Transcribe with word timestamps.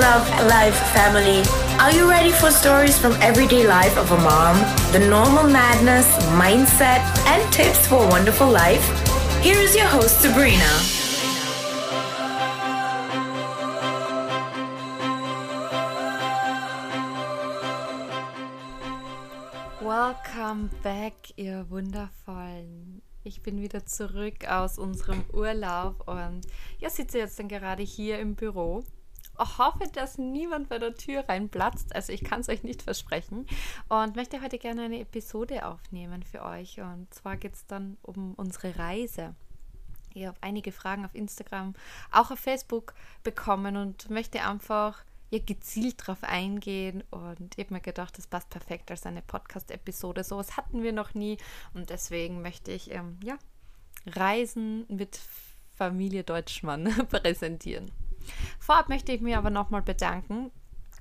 Love 0.00 0.30
Life 0.46 0.78
family. 0.94 1.42
Are 1.80 1.90
you 1.90 2.08
ready 2.08 2.30
for 2.30 2.52
stories 2.52 2.96
from 2.96 3.14
everyday 3.20 3.66
life 3.66 3.98
of 3.98 4.12
a 4.12 4.16
mom? 4.18 4.56
The 4.92 5.00
normal 5.00 5.50
madness, 5.50 6.06
mindset, 6.38 7.02
and 7.26 7.42
tips 7.52 7.84
for 7.88 8.04
a 8.04 8.06
wonderful 8.06 8.48
life? 8.48 8.84
Here 9.42 9.58
is 9.58 9.74
your 9.74 9.86
host, 9.86 10.20
Sabrina. 10.20 10.70
Welcome 19.80 20.70
back, 20.84 21.14
ihr 21.34 21.68
Wundervollen. 21.70 23.02
Ich 23.24 23.42
bin 23.42 23.60
wieder 23.60 23.84
zurück 23.84 24.48
aus 24.48 24.78
unserem 24.78 25.24
Urlaub 25.32 26.06
und 26.06 26.46
ja, 26.78 26.88
sitze 26.88 27.18
jetzt 27.18 27.40
dann 27.40 27.48
gerade 27.48 27.82
hier 27.82 28.20
im 28.20 28.36
Büro 28.36 28.84
hoffe, 29.38 29.88
dass 29.92 30.18
niemand 30.18 30.68
bei 30.68 30.78
der 30.78 30.94
Tür 30.94 31.28
reinplatzt. 31.28 31.94
Also 31.94 32.12
ich 32.12 32.24
kann 32.24 32.40
es 32.40 32.48
euch 32.48 32.62
nicht 32.62 32.82
versprechen. 32.82 33.46
Und 33.88 34.16
möchte 34.16 34.42
heute 34.42 34.58
gerne 34.58 34.82
eine 34.82 35.00
Episode 35.00 35.66
aufnehmen 35.66 36.22
für 36.22 36.42
euch. 36.44 36.80
Und 36.80 37.12
zwar 37.12 37.36
geht 37.36 37.54
es 37.54 37.66
dann 37.66 37.96
um 38.02 38.34
unsere 38.34 38.78
Reise. 38.78 39.34
Ich 40.14 40.26
habe 40.26 40.38
einige 40.40 40.72
Fragen 40.72 41.04
auf 41.04 41.14
Instagram, 41.14 41.74
auch 42.10 42.30
auf 42.30 42.38
Facebook 42.40 42.94
bekommen 43.22 43.76
und 43.76 44.10
möchte 44.10 44.44
einfach 44.44 45.04
ja, 45.30 45.38
gezielt 45.38 46.00
darauf 46.00 46.24
eingehen. 46.24 47.04
Und 47.10 47.56
ich 47.56 47.64
habe 47.64 47.74
mir 47.74 47.80
gedacht, 47.80 48.18
das 48.18 48.26
passt 48.26 48.50
perfekt 48.50 48.90
als 48.90 49.06
eine 49.06 49.22
Podcast-Episode. 49.22 50.24
Sowas 50.24 50.56
hatten 50.56 50.82
wir 50.82 50.92
noch 50.92 51.14
nie. 51.14 51.38
Und 51.74 51.90
deswegen 51.90 52.42
möchte 52.42 52.72
ich 52.72 52.90
ähm, 52.90 53.18
ja, 53.22 53.38
Reisen 54.06 54.86
mit 54.88 55.20
Familie 55.76 56.24
Deutschmann 56.24 56.84
präsentieren. 57.10 57.90
Vorab 58.58 58.88
möchte 58.88 59.12
ich 59.12 59.20
mich 59.20 59.36
aber 59.36 59.50
nochmal 59.50 59.82
bedanken 59.82 60.50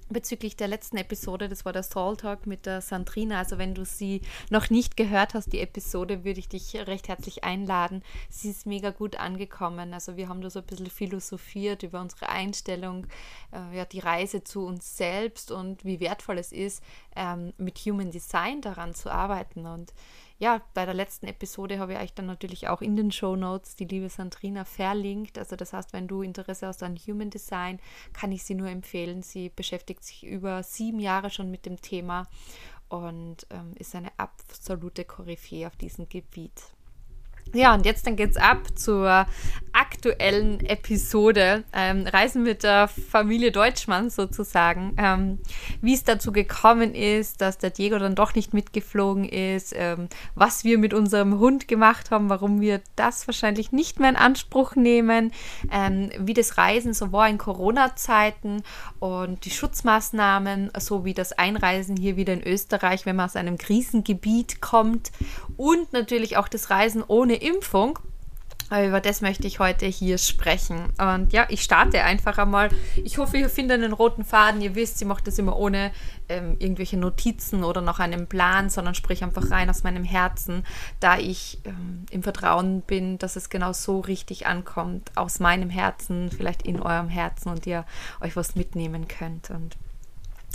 bezüglich 0.10 0.56
der 0.56 0.68
letzten 0.68 0.98
Episode, 0.98 1.50
das 1.50 1.66
war 1.66 1.74
der 1.74 1.84
Soul 1.84 2.16
Talk 2.18 2.48
mit 2.48 2.66
der 2.66 2.82
Sandrina. 2.82 3.40
Also 3.40 3.58
wenn 3.58 3.74
du 3.74 3.86
sie 3.86 4.22
noch 4.50 4.70
nicht 4.70 4.96
gehört 4.98 5.34
hast, 5.34 5.52
die 5.52 5.60
Episode, 5.60 6.24
würde 6.24 6.40
ich 6.40 6.50
dich 6.50 6.76
recht 6.76 7.08
herzlich 7.08 7.44
einladen. 7.44 8.04
Sie 8.30 8.50
ist 8.50 8.66
mega 8.66 8.92
gut 8.92 9.18
angekommen. 9.18 9.94
Also 9.94 10.16
wir 10.16 10.30
haben 10.30 10.42
da 10.42 10.50
so 10.50 10.60
ein 10.60 10.66
bisschen 10.66 10.90
philosophiert 10.90 11.84
über 11.84 12.00
unsere 12.00 12.30
Einstellung, 12.30 13.08
äh, 13.52 13.78
ja, 13.78 13.86
die 13.86 14.00
Reise 14.00 14.44
zu 14.44 14.66
uns 14.66 14.98
selbst 14.98 15.52
und 15.52 15.84
wie 15.84 16.00
wertvoll 16.00 16.38
es 16.38 16.52
ist, 16.52 16.82
ähm, 17.16 17.54
mit 17.58 17.80
Human 17.80 18.12
Design 18.12 18.62
daran 18.62 18.94
zu 18.94 19.12
arbeiten. 19.12 19.66
Und 19.66 19.94
ja, 20.40 20.62
bei 20.74 20.86
der 20.86 20.94
letzten 20.94 21.26
Episode 21.26 21.80
habe 21.80 21.94
ich 21.94 22.00
euch 22.00 22.14
dann 22.14 22.28
natürlich 22.28 22.68
auch 22.68 22.82
in 22.82 22.96
den 22.96 23.12
Show 23.12 23.36
Notes 23.36 23.76
die 23.76 23.86
liebe 23.86 24.10
Sandrina 24.10 24.66
verlinkt. 24.66 25.38
Also 25.38 25.56
das 25.56 25.74
heißt, 25.74 25.94
wenn 25.94 26.08
du 26.08 26.22
Interesse 26.22 26.68
hast 26.68 26.84
an 26.84 26.96
Human 26.96 27.32
Design, 27.32 27.80
kann 28.14 28.32
ich 28.32 28.44
sie 28.44 28.54
nur 28.54 28.70
empfehlen. 28.70 29.24
Sie 29.24 29.50
beschäftigt 29.50 30.04
sich 30.04 30.24
über 30.24 30.62
sieben 30.62 31.00
Jahre 31.00 31.32
schon 31.32 31.50
mit 31.50 31.66
dem 31.66 31.82
Thema 31.82 32.28
und 32.88 33.48
ähm, 33.50 33.74
ist 33.76 33.96
eine 33.96 34.12
absolute 34.18 35.06
Koryphäe 35.06 35.68
auf 35.68 35.76
diesem 35.76 36.08
Gebiet. 36.08 36.77
Ja, 37.54 37.74
und 37.74 37.86
jetzt 37.86 38.06
dann 38.06 38.16
geht's 38.16 38.38
ab 38.38 38.60
zur 38.76 39.26
aktuellen 39.78 40.66
Episode. 40.66 41.64
Ähm, 41.72 42.08
Reisen 42.08 42.42
mit 42.42 42.64
der 42.64 42.88
Familie 42.88 43.52
Deutschmann 43.52 44.10
sozusagen. 44.10 44.96
Ähm, 44.98 45.40
wie 45.82 45.94
es 45.94 46.04
dazu 46.04 46.32
gekommen 46.32 46.96
ist, 46.96 47.42
dass 47.42 47.60
der 47.60 47.70
Diego 47.70 48.00
dann 48.00 48.16
doch 48.16 48.34
nicht 48.34 48.56
mitgeflogen 48.56 49.26
ist, 49.26 49.74
ähm, 49.78 50.10
was 50.34 50.64
wir 50.64 50.80
mit 50.80 50.96
unserem 50.96 51.38
Hund 51.38 51.68
gemacht 51.68 52.10
haben, 52.10 52.30
warum 52.30 52.60
wir 52.60 52.82
das 52.96 53.28
wahrscheinlich 53.28 53.72
nicht 53.72 54.00
mehr 54.00 54.10
in 54.10 54.16
Anspruch 54.16 54.76
nehmen, 54.76 55.32
ähm, 55.72 56.10
wie 56.18 56.34
das 56.34 56.58
Reisen 56.58 56.94
so 56.94 57.12
war 57.12 57.30
in 57.30 57.38
Corona-Zeiten 57.38 58.64
und 59.00 59.46
die 59.46 59.52
Schutzmaßnahmen 59.52 60.72
sowie 60.80 61.14
das 61.14 61.34
Einreisen 61.34 61.98
hier 61.98 62.18
wieder 62.18 62.34
in 62.34 62.42
Österreich, 62.42 63.06
wenn 63.06 63.16
man 63.16 63.26
aus 63.26 63.36
einem 63.36 63.60
Krisengebiet 63.60 64.60
kommt 64.60 65.12
und 65.58 65.92
natürlich 65.92 66.38
auch 66.38 66.48
das 66.48 66.70
Reisen 66.70 67.04
ohne 67.06 67.36
Impfung. 67.36 68.00
Über 68.70 69.00
das 69.00 69.22
möchte 69.22 69.48
ich 69.48 69.60
heute 69.60 69.86
hier 69.86 70.18
sprechen. 70.18 70.90
Und 70.98 71.32
ja, 71.32 71.46
ich 71.48 71.62
starte 71.62 72.04
einfach 72.04 72.38
einmal. 72.38 72.70
Ich 73.02 73.18
hoffe, 73.18 73.38
ihr 73.38 73.48
findet 73.48 73.82
einen 73.82 73.94
roten 73.94 74.26
Faden. 74.26 74.60
Ihr 74.60 74.76
wisst, 74.76 75.02
ich 75.02 75.08
mache 75.08 75.24
das 75.24 75.40
immer 75.40 75.56
ohne 75.56 75.92
ähm, 76.28 76.58
irgendwelche 76.60 76.98
Notizen 76.98 77.64
oder 77.64 77.80
noch 77.80 78.00
einen 78.00 78.28
Plan, 78.28 78.70
sondern 78.70 78.94
sprich 78.94 79.24
einfach 79.24 79.52
rein 79.52 79.70
aus 79.70 79.84
meinem 79.84 80.04
Herzen, 80.04 80.66
da 81.00 81.18
ich 81.18 81.60
ähm, 81.64 82.06
im 82.12 82.24
Vertrauen 82.24 82.82
bin, 82.82 83.18
dass 83.20 83.38
es 83.38 83.50
genau 83.50 83.72
so 83.72 84.02
richtig 84.02 84.48
ankommt, 84.48 85.12
aus 85.16 85.40
meinem 85.40 85.70
Herzen, 85.70 86.30
vielleicht 86.30 86.64
in 86.64 86.82
eurem 86.82 87.08
Herzen 87.08 87.50
und 87.50 87.66
ihr 87.68 87.86
euch 88.20 88.36
was 88.36 88.56
mitnehmen 88.56 89.08
könnt. 89.08 89.50
Und 89.50 89.78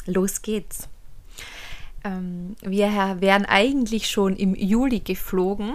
los 0.05 0.43
geht's. 0.43 0.91
Ähm, 2.05 2.57
wir 2.63 3.17
wären 3.21 3.45
eigentlich 3.45 4.11
schon 4.11 4.37
im 4.37 4.55
Juli 4.55 5.01
geflogen 5.01 5.75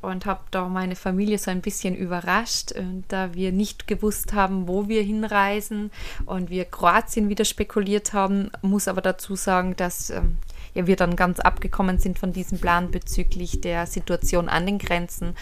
und 0.00 0.26
habe 0.26 0.40
da 0.50 0.68
meine 0.68 0.96
Familie 0.96 1.38
so 1.38 1.50
ein 1.50 1.60
bisschen 1.60 1.96
überrascht, 1.96 2.72
äh, 2.72 2.84
da 3.08 3.34
wir 3.34 3.52
nicht 3.52 3.86
gewusst 3.86 4.32
haben, 4.32 4.68
wo 4.68 4.88
wir 4.88 5.02
hinreisen 5.02 5.90
und 6.26 6.50
wir 6.50 6.64
Kroatien 6.64 7.28
wieder 7.28 7.44
spekuliert 7.44 8.12
haben. 8.12 8.50
Muss 8.62 8.88
aber 8.88 9.00
dazu 9.00 9.34
sagen, 9.34 9.74
dass 9.76 10.10
ähm, 10.10 10.38
ja, 10.74 10.86
wir 10.86 10.96
dann 10.96 11.16
ganz 11.16 11.40
abgekommen 11.40 11.98
sind 11.98 12.18
von 12.18 12.32
diesem 12.32 12.58
Plan 12.58 12.90
bezüglich 12.90 13.60
der 13.60 13.86
Situation 13.86 14.48
an 14.48 14.66
den 14.66 14.78
Grenzen, 14.78 15.34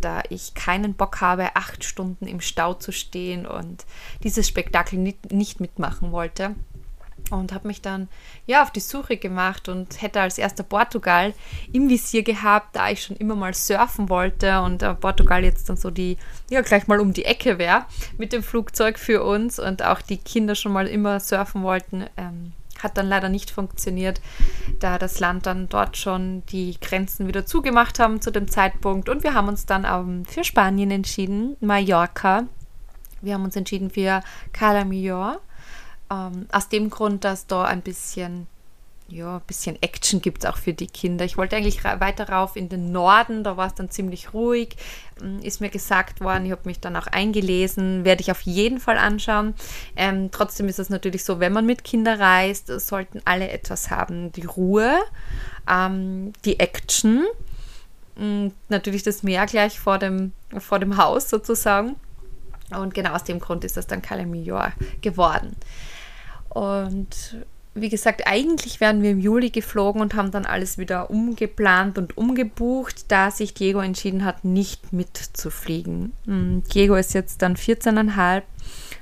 da 0.00 0.22
ich 0.28 0.54
keinen 0.54 0.94
Bock 0.94 1.20
habe, 1.20 1.56
acht 1.56 1.84
Stunden 1.84 2.26
im 2.26 2.40
Stau 2.40 2.74
zu 2.74 2.92
stehen 2.92 3.46
und 3.46 3.84
dieses 4.22 4.46
Spektakel 4.46 4.98
nicht, 4.98 5.32
nicht 5.32 5.60
mitmachen 5.60 6.12
wollte 6.12 6.54
und 7.30 7.52
habe 7.52 7.68
mich 7.68 7.80
dann 7.80 8.08
ja 8.46 8.62
auf 8.62 8.70
die 8.70 8.80
Suche 8.80 9.16
gemacht 9.16 9.68
und 9.68 10.00
hätte 10.02 10.20
als 10.20 10.38
erster 10.38 10.62
Portugal 10.62 11.34
im 11.72 11.88
Visier 11.88 12.22
gehabt, 12.22 12.76
da 12.76 12.90
ich 12.90 13.02
schon 13.02 13.16
immer 13.16 13.34
mal 13.34 13.54
surfen 13.54 14.08
wollte 14.08 14.60
und 14.60 14.82
äh, 14.82 14.94
Portugal 14.94 15.44
jetzt 15.44 15.68
dann 15.68 15.76
so 15.76 15.90
die 15.90 16.16
ja 16.50 16.60
gleich 16.60 16.86
mal 16.86 17.00
um 17.00 17.12
die 17.12 17.24
Ecke 17.24 17.58
wäre 17.58 17.86
mit 18.18 18.32
dem 18.32 18.42
Flugzeug 18.42 18.98
für 18.98 19.22
uns 19.24 19.58
und 19.58 19.82
auch 19.82 20.02
die 20.02 20.18
Kinder 20.18 20.54
schon 20.54 20.72
mal 20.72 20.86
immer 20.86 21.20
surfen 21.20 21.62
wollten. 21.62 22.04
Ähm, 22.16 22.52
hat 22.80 22.98
dann 22.98 23.08
leider 23.08 23.30
nicht 23.30 23.50
funktioniert, 23.50 24.20
da 24.78 24.98
das 24.98 25.18
Land 25.18 25.46
dann 25.46 25.68
dort 25.68 25.96
schon 25.96 26.42
die 26.50 26.76
Grenzen 26.80 27.26
wieder 27.26 27.46
zugemacht 27.46 27.98
haben 27.98 28.20
zu 28.20 28.30
dem 28.30 28.48
Zeitpunkt 28.48 29.08
und 29.08 29.22
wir 29.22 29.32
haben 29.32 29.48
uns 29.48 29.64
dann 29.64 29.86
ähm, 29.86 30.24
für 30.26 30.44
Spanien 30.44 30.90
entschieden, 30.90 31.56
Mallorca. 31.60 32.44
Wir 33.22 33.34
haben 33.34 33.44
uns 33.44 33.56
entschieden 33.56 33.90
für 33.90 34.22
Cala 34.52 34.84
Millor 34.84 35.40
ähm, 36.14 36.46
aus 36.52 36.68
dem 36.68 36.90
Grund, 36.90 37.24
dass 37.24 37.46
da 37.46 37.64
ein 37.64 37.82
bisschen, 37.82 38.46
ja, 39.08 39.36
ein 39.36 39.42
bisschen 39.46 39.80
Action 39.82 40.20
gibt 40.20 40.44
es 40.44 40.50
auch 40.50 40.56
für 40.56 40.72
die 40.72 40.86
Kinder. 40.86 41.24
Ich 41.24 41.36
wollte 41.36 41.56
eigentlich 41.56 41.84
weiter 41.84 42.28
rauf 42.28 42.56
in 42.56 42.68
den 42.68 42.92
Norden, 42.92 43.44
da 43.44 43.56
war 43.56 43.66
es 43.66 43.74
dann 43.74 43.90
ziemlich 43.90 44.32
ruhig, 44.32 44.76
ähm, 45.20 45.40
ist 45.40 45.60
mir 45.60 45.70
gesagt 45.70 46.20
worden. 46.20 46.46
Ich 46.46 46.52
habe 46.52 46.62
mich 46.64 46.80
dann 46.80 46.96
auch 46.96 47.06
eingelesen, 47.06 48.04
werde 48.04 48.22
ich 48.22 48.30
auf 48.30 48.42
jeden 48.42 48.80
Fall 48.80 48.98
anschauen. 48.98 49.54
Ähm, 49.96 50.30
trotzdem 50.30 50.68
ist 50.68 50.78
es 50.78 50.90
natürlich 50.90 51.24
so, 51.24 51.40
wenn 51.40 51.52
man 51.52 51.66
mit 51.66 51.84
Kindern 51.84 52.20
reist, 52.20 52.68
sollten 52.68 53.20
alle 53.24 53.48
etwas 53.50 53.90
haben. 53.90 54.32
Die 54.32 54.44
Ruhe, 54.44 54.98
ähm, 55.68 56.32
die 56.44 56.60
Action, 56.60 57.24
mm, 58.16 58.48
natürlich 58.68 59.02
das 59.02 59.22
Meer 59.22 59.46
gleich 59.46 59.80
vor 59.80 59.98
dem, 59.98 60.32
vor 60.58 60.78
dem 60.78 60.96
Haus 60.96 61.28
sozusagen. 61.28 61.96
Und 62.70 62.94
genau 62.94 63.12
aus 63.12 63.24
dem 63.24 63.40
Grund 63.40 63.64
ist 63.64 63.76
das 63.76 63.86
dann 63.86 64.02
Calamillor 64.02 64.72
geworden. 65.00 65.56
Und 66.54 67.44
wie 67.74 67.88
gesagt, 67.88 68.26
eigentlich 68.26 68.80
wären 68.80 69.02
wir 69.02 69.10
im 69.10 69.18
Juli 69.18 69.50
geflogen 69.50 70.00
und 70.00 70.14
haben 70.14 70.30
dann 70.30 70.46
alles 70.46 70.78
wieder 70.78 71.10
umgeplant 71.10 71.98
und 71.98 72.16
umgebucht, 72.16 73.10
da 73.10 73.32
sich 73.32 73.52
Diego 73.52 73.80
entschieden 73.80 74.24
hat, 74.24 74.44
nicht 74.44 74.92
mitzufliegen. 74.92 76.12
Diego 76.26 76.94
ist 76.94 77.14
jetzt 77.14 77.42
dann 77.42 77.56
14,5, 77.56 78.42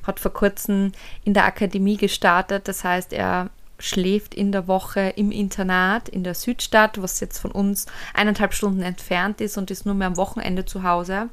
hat 0.05 0.21
vor 0.21 0.33
kurzem 0.33 0.93
in 1.23 1.35
der 1.35 1.45
Akademie 1.45 1.99
gestartet. 1.99 2.67
Das 2.67 2.83
heißt, 2.83 3.13
er 3.13 3.51
schläft 3.79 4.35
in 4.35 4.53
der 4.53 4.69
Woche 4.69 5.13
im 5.17 5.31
Internat 5.31 6.09
in 6.09 6.25
der 6.25 6.35
Südstadt, 6.35 7.03
was 7.03 7.21
jetzt 7.21 7.39
von 7.39 7.51
uns 7.51 7.87
eineinhalb 8.15 8.55
Stunden 8.55 8.81
entfernt 8.81 9.43
ist 9.43 9.59
und 9.59 9.71
ist 9.71 9.85
nur 9.85 9.95
mehr 9.95 10.07
am 10.07 10.17
Wochenende 10.17 10.65
zu 10.65 10.83
Hause 10.83 11.29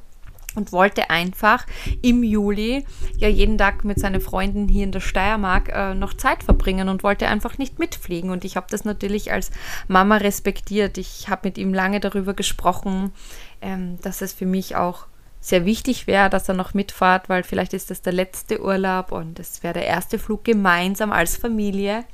und 0.54 0.72
wollte 0.72 1.10
einfach 1.10 1.66
im 2.02 2.22
Juli 2.22 2.84
ja 3.16 3.28
jeden 3.28 3.58
Tag 3.58 3.84
mit 3.84 3.98
seinen 3.98 4.20
Freunden 4.20 4.68
hier 4.68 4.84
in 4.84 4.92
der 4.92 5.00
Steiermark 5.00 5.68
äh, 5.68 5.94
noch 5.94 6.14
Zeit 6.14 6.42
verbringen 6.42 6.88
und 6.88 7.02
wollte 7.02 7.28
einfach 7.28 7.58
nicht 7.58 7.78
mitfliegen. 7.78 8.30
Und 8.30 8.44
ich 8.44 8.56
habe 8.56 8.66
das 8.70 8.84
natürlich 8.84 9.32
als 9.32 9.50
Mama 9.88 10.16
respektiert. 10.16 10.98
Ich 10.98 11.28
habe 11.28 11.48
mit 11.48 11.58
ihm 11.58 11.72
lange 11.72 12.00
darüber 12.00 12.34
gesprochen, 12.34 13.12
ähm, 13.60 13.98
dass 14.02 14.22
es 14.22 14.32
für 14.32 14.46
mich 14.46 14.76
auch 14.76 15.06
sehr 15.40 15.64
wichtig 15.64 16.06
wäre, 16.06 16.28
dass 16.28 16.48
er 16.48 16.54
noch 16.54 16.74
mitfahrt, 16.74 17.28
weil 17.28 17.42
vielleicht 17.42 17.72
ist 17.72 17.90
das 17.90 18.02
der 18.02 18.12
letzte 18.12 18.62
Urlaub 18.62 19.10
und 19.10 19.38
es 19.38 19.62
wäre 19.62 19.74
der 19.74 19.86
erste 19.86 20.18
Flug 20.18 20.44
gemeinsam 20.44 21.12
als 21.12 21.36
Familie. 21.36 22.04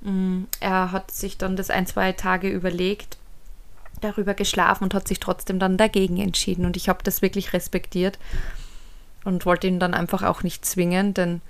Mm, 0.00 0.44
er 0.58 0.90
hat 0.90 1.12
sich 1.12 1.38
dann 1.38 1.54
das 1.54 1.70
ein, 1.70 1.86
zwei 1.86 2.12
Tage 2.12 2.48
überlegt 2.48 3.18
darüber 4.04 4.34
geschlafen 4.34 4.84
und 4.84 4.94
hat 4.94 5.08
sich 5.08 5.20
trotzdem 5.20 5.58
dann 5.58 5.76
dagegen 5.76 6.18
entschieden. 6.18 6.64
Und 6.64 6.76
ich 6.76 6.88
habe 6.88 7.02
das 7.02 7.22
wirklich 7.22 7.52
respektiert 7.52 8.18
und 9.24 9.46
wollte 9.46 9.66
ihn 9.66 9.80
dann 9.80 9.94
einfach 9.94 10.22
auch 10.22 10.42
nicht 10.42 10.64
zwingen, 10.64 11.14
denn 11.14 11.40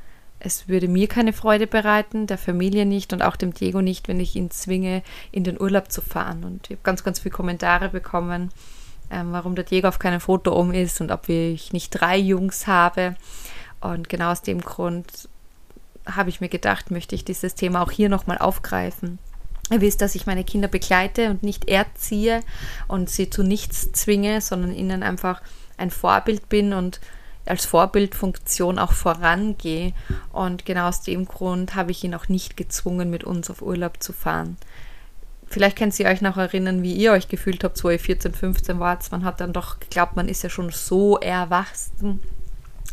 es 0.44 0.68
würde 0.68 0.88
mir 0.88 1.06
keine 1.06 1.32
Freude 1.32 1.66
bereiten, 1.66 2.26
der 2.26 2.38
Familie 2.38 2.84
nicht 2.84 3.12
und 3.12 3.22
auch 3.22 3.36
dem 3.36 3.54
Diego 3.54 3.80
nicht, 3.80 4.08
wenn 4.08 4.18
ich 4.18 4.34
ihn 4.34 4.50
zwinge, 4.50 5.02
in 5.30 5.44
den 5.44 5.60
Urlaub 5.60 5.92
zu 5.92 6.02
fahren. 6.02 6.44
Und 6.44 6.66
ich 6.66 6.72
habe 6.72 6.82
ganz, 6.82 7.04
ganz 7.04 7.20
viele 7.20 7.34
Kommentare 7.34 7.88
bekommen, 7.88 8.50
ähm, 9.10 9.32
warum 9.32 9.54
der 9.54 9.64
Diego 9.64 9.88
auf 9.88 10.00
keinem 10.00 10.20
Foto 10.20 10.52
um 10.52 10.72
ist 10.72 11.00
und 11.00 11.12
ob 11.12 11.28
ich 11.28 11.72
nicht 11.72 11.90
drei 11.90 12.16
Jungs 12.16 12.66
habe. 12.66 13.14
Und 13.80 14.08
genau 14.08 14.32
aus 14.32 14.42
dem 14.42 14.60
Grund 14.60 15.28
habe 16.06 16.30
ich 16.30 16.40
mir 16.40 16.48
gedacht, 16.48 16.90
möchte 16.90 17.14
ich 17.14 17.24
dieses 17.24 17.54
Thema 17.54 17.82
auch 17.82 17.92
hier 17.92 18.08
nochmal 18.08 18.38
aufgreifen. 18.38 19.18
Ihr 19.70 19.80
wisst, 19.80 20.02
dass 20.02 20.14
ich 20.14 20.26
meine 20.26 20.44
Kinder 20.44 20.68
begleite 20.68 21.30
und 21.30 21.42
nicht 21.42 21.68
erziehe 21.68 22.42
und 22.88 23.08
sie 23.08 23.30
zu 23.30 23.42
nichts 23.42 23.92
zwinge, 23.92 24.40
sondern 24.40 24.74
ihnen 24.74 25.02
einfach 25.02 25.40
ein 25.76 25.90
Vorbild 25.90 26.48
bin 26.48 26.72
und 26.72 27.00
als 27.46 27.64
Vorbildfunktion 27.66 28.78
auch 28.78 28.92
vorangehe. 28.92 29.92
Und 30.32 30.64
genau 30.64 30.88
aus 30.88 31.02
dem 31.02 31.26
Grund 31.26 31.74
habe 31.74 31.90
ich 31.90 32.04
ihn 32.04 32.14
auch 32.14 32.28
nicht 32.28 32.56
gezwungen, 32.56 33.10
mit 33.10 33.24
uns 33.24 33.50
auf 33.50 33.62
Urlaub 33.62 34.02
zu 34.02 34.12
fahren. 34.12 34.56
Vielleicht 35.46 35.76
könnt 35.76 35.98
ihr 36.00 36.06
euch 36.06 36.22
noch 36.22 36.38
erinnern, 36.38 36.82
wie 36.82 36.94
ihr 36.94 37.12
euch 37.12 37.28
gefühlt 37.28 37.62
habt, 37.62 37.82
wo 37.84 37.90
ihr 37.90 37.98
14, 37.98 38.32
15 38.32 38.80
wart. 38.80 39.10
Man 39.12 39.24
hat 39.24 39.40
dann 39.40 39.52
doch 39.52 39.80
geglaubt, 39.80 40.16
man 40.16 40.28
ist 40.28 40.42
ja 40.42 40.48
schon 40.48 40.70
so 40.70 41.18
erwachsen. 41.18 42.20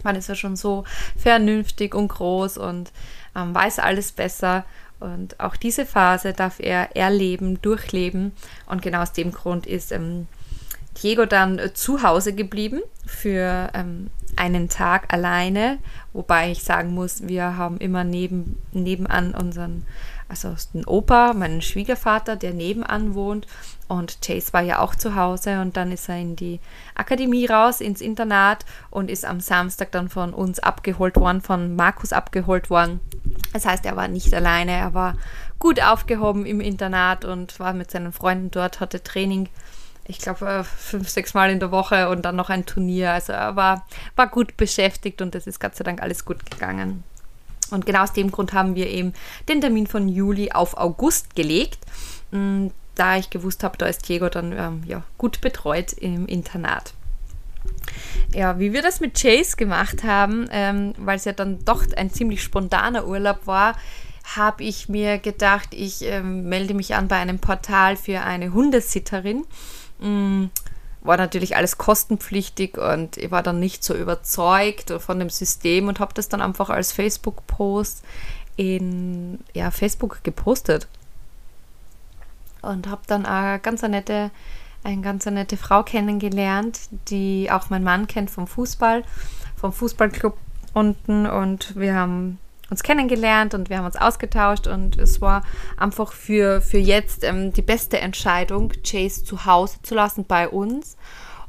Man 0.04 0.16
ist 0.16 0.30
ja 0.30 0.36
schon 0.36 0.56
so 0.56 0.84
vernünftig 1.18 1.96
und 1.96 2.10
groß 2.10 2.58
und 2.58 2.92
ähm, 3.36 3.56
weiß 3.56 3.80
alles 3.80 4.12
besser. 4.12 4.66
Und 5.00 5.40
auch 5.40 5.56
diese 5.56 5.86
Phase 5.86 6.34
darf 6.34 6.60
er 6.60 6.96
erleben, 6.96 7.62
durchleben. 7.62 8.34
Und 8.66 8.82
genau 8.82 9.02
aus 9.02 9.14
dem 9.14 9.32
Grund 9.32 9.66
ist 9.66 9.92
ähm, 9.92 10.28
Diego 11.02 11.26
dann 11.26 11.60
äh, 11.60 11.74
zu 11.74 12.04
Hause 12.04 12.34
geblieben 12.34 12.82
für 13.06 13.70
ähm, 13.74 14.10
einen 14.36 14.70
Tag 14.70 15.14
alleine, 15.14 15.80
wobei 16.14 16.52
ich 16.52 16.64
sagen 16.64 16.94
muss, 16.94 17.28
wir 17.28 17.58
haben 17.58 17.78
immer 17.78 18.04
neben, 18.04 18.58
nebenan 18.72 19.34
unseren, 19.34 19.86
also 20.30 20.56
den 20.74 20.86
Opa, 20.86 21.34
meinen 21.34 21.62
Schwiegervater, 21.62 22.36
der 22.36 22.54
nebenan 22.54 23.16
wohnt 23.16 23.48
und 23.88 24.22
Chase 24.22 24.54
war 24.54 24.62
ja 24.62 24.80
auch 24.80 24.96
zu 24.96 25.16
Hause 25.16 25.60
und 25.62 25.76
dann 25.76 25.92
ist 25.92 26.08
er 26.08 26.20
in 26.20 26.36
die 26.36 26.60
Akademie 26.94 27.48
raus, 27.48 27.82
ins 27.82 28.02
Internat 28.02 28.64
und 28.92 29.10
ist 29.10 29.26
am 29.26 29.42
Samstag 29.42 29.92
dann 29.92 30.08
von 30.08 30.34
uns 30.34 30.60
abgeholt 30.60 31.16
worden, 31.16 31.42
von 31.42 31.76
Markus 31.76 32.14
abgeholt 32.14 32.70
worden. 32.70 33.00
Das 33.54 33.66
heißt, 33.66 33.86
er 33.86 33.96
war 33.96 34.08
nicht 34.08 34.34
alleine, 34.34 34.74
er 34.74 34.94
war 34.94 35.16
gut 35.58 35.82
aufgehoben 35.82 36.46
im 36.46 36.62
Internat 36.62 37.26
und 37.26 37.60
war 37.60 37.74
mit 37.74 37.90
seinen 37.90 38.14
Freunden 38.14 38.52
dort, 38.52 38.80
hatte 38.80 39.04
Training 39.04 39.50
ich 40.10 40.18
glaube, 40.18 40.48
äh, 40.48 40.64
fünf, 40.64 41.08
sechs 41.08 41.36
Mal 41.36 41.52
in 41.52 41.60
der 41.60 41.70
Woche 41.70 42.10
und 42.10 42.24
dann 42.24 42.36
noch 42.36 42.50
ein 42.50 42.66
Turnier. 42.66 43.12
Also 43.12 43.32
er 43.32 43.56
war, 43.56 43.86
war 44.16 44.28
gut 44.28 44.58
beschäftigt 44.58 45.22
und 45.22 45.36
das 45.36 45.46
ist 45.46 45.60
Gott 45.60 45.76
sei 45.76 45.84
Dank 45.84 46.02
alles 46.02 46.26
gut 46.26 46.50
gegangen. 46.50 47.04
Und 47.72 47.86
genau 47.86 48.04
aus 48.04 48.14
dem 48.14 48.32
Grund 48.32 48.54
haben 48.54 48.76
wir 48.76 48.88
eben 48.88 49.14
den 49.48 49.62
Termin 49.62 49.88
von 49.88 50.08
Juli 50.08 50.52
auf 50.52 50.78
August 50.78 51.36
gelegt, 51.36 51.80
mm, 52.32 52.68
da 52.96 53.18
ich 53.18 53.30
gewusst 53.30 53.64
habe, 53.64 53.78
da 53.78 53.86
ist 53.86 54.08
Diego 54.08 54.30
dann 54.30 54.52
ähm, 54.52 54.84
ja, 54.86 55.04
gut 55.18 55.42
betreut 55.42 55.94
im 55.94 56.26
Internat. 56.28 56.94
Ja, 58.34 58.60
wie 58.60 58.74
wir 58.74 58.82
das 58.82 59.00
mit 59.00 59.20
Chase 59.20 59.56
gemacht 59.56 60.04
haben, 60.04 60.48
ähm, 60.52 60.94
weil 60.98 61.18
es 61.18 61.26
ja 61.26 61.34
dann 61.34 61.64
doch 61.66 61.84
ein 61.96 62.12
ziemlich 62.12 62.44
spontaner 62.44 63.08
Urlaub 63.08 63.48
war, 63.48 63.76
habe 64.36 64.64
ich 64.64 64.90
mir 64.90 65.18
gedacht, 65.18 65.70
ich 65.72 66.04
ähm, 66.04 66.48
melde 66.50 66.74
mich 66.74 66.94
an 66.96 67.08
bei 67.08 67.16
einem 67.16 67.40
Portal 67.40 67.96
für 67.96 68.22
eine 68.22 68.54
Hundesitterin 68.54 69.46
Mm, 70.00 70.46
war 71.02 71.18
natürlich 71.18 71.56
alles 71.56 71.78
kostenpflichtig 71.78 72.78
und 72.78 73.18
ich 73.18 73.32
war 73.32 73.42
dann 73.42 73.60
nicht 73.60 73.84
so 73.84 73.96
überzeugt 73.96 74.92
von 75.00 75.20
dem 75.20 75.30
System 75.30 75.88
und 75.88 76.00
habe 76.00 76.14
das 76.14 76.30
dann 76.30 76.42
einfach 76.42 76.70
als 76.70 76.92
Facebook-Post 76.92 78.04
in 78.58 79.40
ja, 79.54 79.72
Facebook 79.72 80.24
gepostet. 80.24 80.88
Und 82.62 82.88
habe 82.88 83.02
dann 83.08 83.26
eine 83.26 83.60
ganz 83.60 83.82
nette, 83.84 84.32
eine 84.84 85.02
ganz 85.02 85.26
nette 85.26 85.56
Frau 85.56 85.84
kennengelernt, 85.84 86.78
die 87.08 87.50
auch 87.50 87.70
mein 87.70 87.84
Mann 87.84 88.08
kennt 88.08 88.30
vom 88.30 88.48
Fußball, 88.48 89.06
vom 89.56 89.72
Fußballclub 89.72 90.38
unten. 90.74 91.26
Und 91.26 91.78
wir 91.78 91.96
haben 91.96 92.38
uns 92.70 92.84
kennengelernt 92.84 93.54
und 93.54 93.70
wir 93.70 93.78
haben 93.78 93.86
uns 93.86 93.96
ausgetauscht 93.96 94.68
und 94.68 94.98
es 94.98 95.22
war 95.22 95.44
einfach 95.78 96.14
für, 96.14 96.62
für 96.62 96.78
jetzt 96.78 97.24
ähm, 97.24 97.54
die 97.54 97.62
beste 97.62 98.00
Entscheidung, 98.00 98.72
Chase 98.84 99.24
zu 99.24 99.46
Hause 99.46 99.78
zu 99.82 99.96
lassen 99.96 100.26
bei 100.26 100.48
uns. 100.48 100.98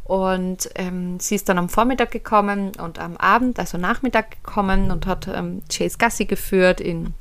Und 0.05 0.71
ähm, 0.75 1.21
sie 1.21 1.37
ist 1.37 1.49
dann 1.49 1.59
am 1.59 1.69
Vormittag 1.69 2.11
gekommen 2.11 2.73
und 2.83 2.99
am 2.99 3.17
Abend, 3.17 3.61
also 3.61 3.79
Nachmittag 3.79 4.43
gekommen 4.43 4.91
und 4.91 5.07
hat 5.07 5.29
ähm, 5.29 5.63
Chase 5.71 5.99
Gassi 5.99 6.25
geführt 6.25 6.81
in 6.81 7.15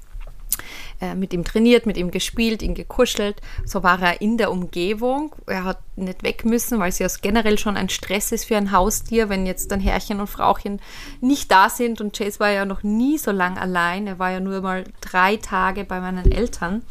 mit 1.15 1.33
ihm 1.33 1.43
trainiert, 1.43 1.85
mit 1.85 1.97
ihm 1.97 2.11
gespielt, 2.11 2.61
ihn 2.61 2.75
gekuschelt. 2.75 3.41
So 3.65 3.83
war 3.83 4.01
er 4.01 4.21
in 4.21 4.37
der 4.37 4.51
Umgebung. 4.51 5.35
Er 5.47 5.63
hat 5.63 5.79
nicht 5.95 6.23
weg 6.23 6.45
müssen, 6.45 6.79
weil 6.79 6.89
es 6.89 6.99
ja 6.99 7.07
generell 7.21 7.57
schon 7.57 7.77
ein 7.77 7.89
Stress 7.89 8.31
ist 8.31 8.45
für 8.45 8.57
ein 8.57 8.71
Haustier, 8.71 9.29
wenn 9.29 9.45
jetzt 9.45 9.71
dann 9.71 9.79
Herrchen 9.79 10.19
und 10.19 10.27
Frauchen 10.27 10.81
nicht 11.21 11.51
da 11.51 11.69
sind. 11.69 12.01
Und 12.01 12.17
Chase 12.17 12.39
war 12.39 12.49
ja 12.49 12.65
noch 12.65 12.83
nie 12.83 13.17
so 13.17 13.31
lang 13.31 13.57
allein. 13.57 14.07
Er 14.07 14.19
war 14.19 14.31
ja 14.31 14.39
nur 14.39 14.61
mal 14.61 14.83
drei 15.01 15.37
Tage 15.37 15.83
bei 15.83 15.99
meinen 15.99 16.31
Eltern. 16.31 16.83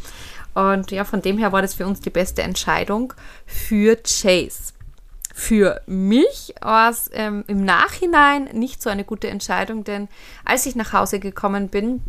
Und 0.55 0.91
ja, 0.91 1.05
von 1.05 1.23
dem 1.23 1.39
her 1.39 1.53
war 1.53 1.63
das 1.63 1.75
für 1.75 1.87
uns 1.87 2.01
die 2.01 2.11
beste 2.11 2.43
Entscheidung 2.43 3.13
für 3.47 3.97
Chase. 3.97 4.73
Für 5.33 5.81
mich 5.87 6.53
war 6.61 6.91
es 6.91 7.09
ähm, 7.13 7.45
im 7.47 7.65
Nachhinein 7.65 8.49
nicht 8.53 8.83
so 8.83 8.91
eine 8.91 9.05
gute 9.05 9.29
Entscheidung, 9.29 9.85
denn 9.85 10.09
als 10.45 10.67
ich 10.67 10.75
nach 10.75 10.93
Hause 10.93 11.21
gekommen 11.21 11.69
bin, 11.69 12.03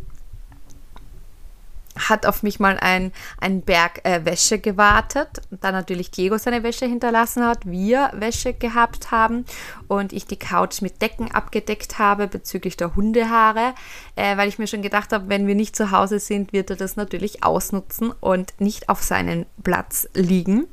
hat 2.07 2.25
auf 2.25 2.43
mich 2.43 2.59
mal 2.59 2.77
ein, 2.79 3.11
ein 3.39 3.61
Berg 3.61 4.05
äh, 4.05 4.25
Wäsche 4.25 4.59
gewartet. 4.59 5.41
Dann 5.51 5.73
natürlich 5.73 6.11
Diego 6.11 6.37
seine 6.37 6.63
Wäsche 6.63 6.85
hinterlassen 6.85 7.45
hat, 7.45 7.65
wir 7.65 8.11
Wäsche 8.13 8.53
gehabt 8.53 9.11
haben 9.11 9.45
und 9.87 10.13
ich 10.13 10.25
die 10.25 10.37
Couch 10.37 10.81
mit 10.81 11.01
Decken 11.01 11.31
abgedeckt 11.31 11.99
habe 11.99 12.27
bezüglich 12.27 12.77
der 12.77 12.95
Hundehaare, 12.95 13.73
äh, 14.15 14.37
weil 14.37 14.47
ich 14.49 14.59
mir 14.59 14.67
schon 14.67 14.81
gedacht 14.81 15.11
habe, 15.11 15.29
wenn 15.29 15.47
wir 15.47 15.55
nicht 15.55 15.75
zu 15.75 15.91
Hause 15.91 16.19
sind, 16.19 16.53
wird 16.53 16.69
er 16.69 16.75
das 16.75 16.95
natürlich 16.95 17.43
ausnutzen 17.43 18.11
und 18.19 18.53
nicht 18.59 18.89
auf 18.89 19.03
seinen 19.03 19.45
Platz 19.63 20.07
liegen. 20.13 20.67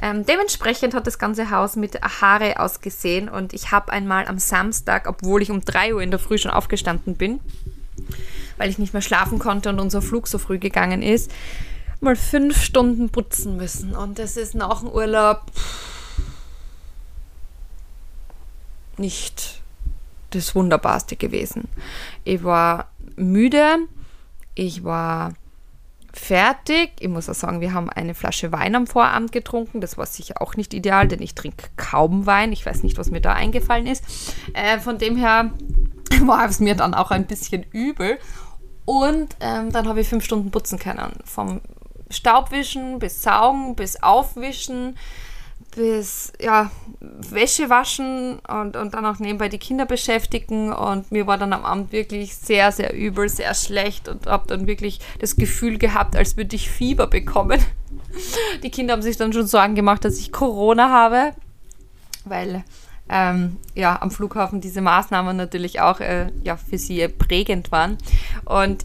Ähm, 0.00 0.24
dementsprechend 0.24 0.94
hat 0.94 1.06
das 1.06 1.18
ganze 1.18 1.50
Haus 1.50 1.76
mit 1.76 2.00
Haare 2.02 2.60
ausgesehen 2.60 3.28
und 3.28 3.52
ich 3.52 3.72
habe 3.72 3.92
einmal 3.92 4.26
am 4.26 4.38
Samstag, 4.38 5.08
obwohl 5.08 5.42
ich 5.42 5.50
um 5.50 5.64
3 5.64 5.94
Uhr 5.94 6.02
in 6.02 6.10
der 6.10 6.20
Früh 6.20 6.38
schon 6.38 6.50
aufgestanden 6.50 7.16
bin, 7.16 7.40
weil 8.58 8.70
ich 8.70 8.78
nicht 8.78 8.92
mehr 8.92 9.02
schlafen 9.02 9.38
konnte 9.38 9.68
und 9.70 9.80
unser 9.80 10.02
Flug 10.02 10.28
so 10.28 10.38
früh 10.38 10.58
gegangen 10.58 11.02
ist, 11.02 11.30
mal 12.00 12.16
fünf 12.16 12.62
Stunden 12.62 13.10
putzen 13.10 13.56
müssen. 13.56 13.94
Und 13.94 14.18
das 14.18 14.36
ist 14.36 14.54
nach 14.54 14.80
dem 14.80 14.90
Urlaub 14.90 15.42
nicht 18.96 19.62
das 20.30 20.54
Wunderbarste 20.54 21.16
gewesen. 21.16 21.68
Ich 22.24 22.44
war 22.44 22.90
müde, 23.16 23.78
ich 24.54 24.84
war 24.84 25.32
fertig. 26.12 26.90
Ich 27.00 27.08
muss 27.08 27.28
auch 27.28 27.34
sagen, 27.34 27.60
wir 27.60 27.72
haben 27.72 27.88
eine 27.90 28.14
Flasche 28.14 28.52
Wein 28.52 28.74
am 28.74 28.86
Vorabend 28.86 29.32
getrunken. 29.32 29.80
Das 29.80 29.96
war 29.96 30.06
sicher 30.06 30.42
auch 30.42 30.56
nicht 30.56 30.74
ideal, 30.74 31.08
denn 31.08 31.22
ich 31.22 31.34
trinke 31.34 31.68
kaum 31.76 32.26
Wein. 32.26 32.52
Ich 32.52 32.66
weiß 32.66 32.82
nicht, 32.82 32.98
was 32.98 33.10
mir 33.10 33.20
da 33.20 33.32
eingefallen 33.32 33.86
ist. 33.86 34.04
Äh, 34.54 34.78
von 34.80 34.98
dem 34.98 35.16
her 35.16 35.52
war 36.22 36.48
es 36.48 36.60
mir 36.60 36.74
dann 36.74 36.94
auch 36.94 37.10
ein 37.10 37.26
bisschen 37.26 37.64
übel. 37.72 38.18
Und 38.88 39.36
ähm, 39.40 39.70
dann 39.70 39.86
habe 39.86 40.00
ich 40.00 40.08
fünf 40.08 40.24
Stunden 40.24 40.50
putzen 40.50 40.78
können. 40.78 41.12
Vom 41.26 41.60
Staubwischen 42.08 42.98
bis 42.98 43.22
Saugen 43.22 43.76
bis 43.76 44.02
Aufwischen 44.02 44.96
bis 45.76 46.32
ja, 46.40 46.70
Wäsche 46.98 47.68
waschen 47.68 48.38
und, 48.48 48.76
und 48.76 48.94
dann 48.94 49.04
auch 49.04 49.18
nebenbei 49.18 49.50
die 49.50 49.58
Kinder 49.58 49.84
beschäftigen. 49.84 50.72
Und 50.72 51.12
mir 51.12 51.26
war 51.26 51.36
dann 51.36 51.52
am 51.52 51.66
Abend 51.66 51.92
wirklich 51.92 52.34
sehr, 52.34 52.72
sehr 52.72 52.94
übel, 52.94 53.28
sehr 53.28 53.52
schlecht 53.52 54.08
und 54.08 54.26
habe 54.26 54.46
dann 54.46 54.66
wirklich 54.66 55.00
das 55.18 55.36
Gefühl 55.36 55.76
gehabt, 55.76 56.16
als 56.16 56.38
würde 56.38 56.56
ich 56.56 56.70
Fieber 56.70 57.08
bekommen. 57.08 57.60
Die 58.62 58.70
Kinder 58.70 58.94
haben 58.94 59.02
sich 59.02 59.18
dann 59.18 59.34
schon 59.34 59.46
Sorgen 59.46 59.74
gemacht, 59.74 60.02
dass 60.02 60.18
ich 60.18 60.32
Corona 60.32 60.88
habe, 60.88 61.34
weil 62.24 62.64
ähm, 63.08 63.56
ja, 63.74 64.00
am 64.00 64.10
Flughafen 64.10 64.60
diese 64.60 64.80
Maßnahmen 64.80 65.36
natürlich 65.36 65.80
auch 65.80 66.00
äh, 66.00 66.30
ja, 66.42 66.56
für 66.56 66.78
sie 66.78 67.06
prägend 67.08 67.72
waren. 67.72 67.98
Und 68.44 68.84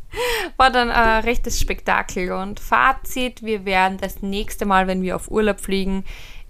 war 0.56 0.70
dann 0.70 0.90
ein 0.90 1.24
rechtes 1.24 1.60
Spektakel. 1.60 2.32
Und 2.32 2.60
Fazit, 2.60 3.42
wir 3.42 3.64
werden 3.64 3.98
das 4.00 4.22
nächste 4.22 4.66
Mal, 4.66 4.86
wenn 4.86 5.02
wir 5.02 5.16
auf 5.16 5.30
Urlaub 5.30 5.60
fliegen, 5.60 6.04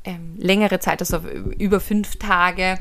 ähm, 0.04 0.34
längere 0.36 0.78
Zeit, 0.78 1.00
also 1.00 1.18
über 1.58 1.80
fünf 1.80 2.16
Tage, 2.16 2.78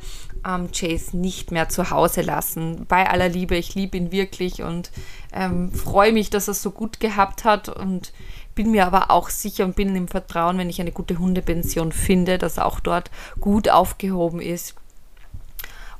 ähm, 0.48 0.72
Chase 0.72 1.18
nicht 1.18 1.52
mehr 1.52 1.70
zu 1.70 1.90
Hause 1.90 2.22
lassen. 2.22 2.86
Bei 2.88 3.10
aller 3.10 3.30
Liebe, 3.30 3.56
ich 3.56 3.76
liebe 3.76 3.98
ihn 3.98 4.12
wirklich 4.12 4.62
und 4.64 4.92
ähm, 5.34 5.72
freue 5.72 6.14
mich, 6.14 6.30
dass 6.30 6.48
er 6.48 6.52
es 6.52 6.62
so 6.62 6.72
gut 6.72 7.00
gehabt 7.00 7.44
hat 7.46 7.70
und 7.70 8.14
bin 8.56 8.72
mir 8.72 8.86
aber 8.86 9.12
auch 9.12 9.30
sicher 9.30 9.64
und 9.66 9.76
bin 9.76 9.96
im 9.96 10.08
Vertrauen, 10.08 10.58
wenn 10.58 10.70
ich 10.70 10.82
eine 10.82 10.92
gute 10.92 11.18
Hundepension 11.18 11.92
finde, 11.92 12.38
dass 12.38 12.58
er 12.58 12.66
auch 12.66 12.80
dort 12.80 13.10
gut 13.40 13.70
aufgehoben 13.70 14.42
ist. 14.42 14.76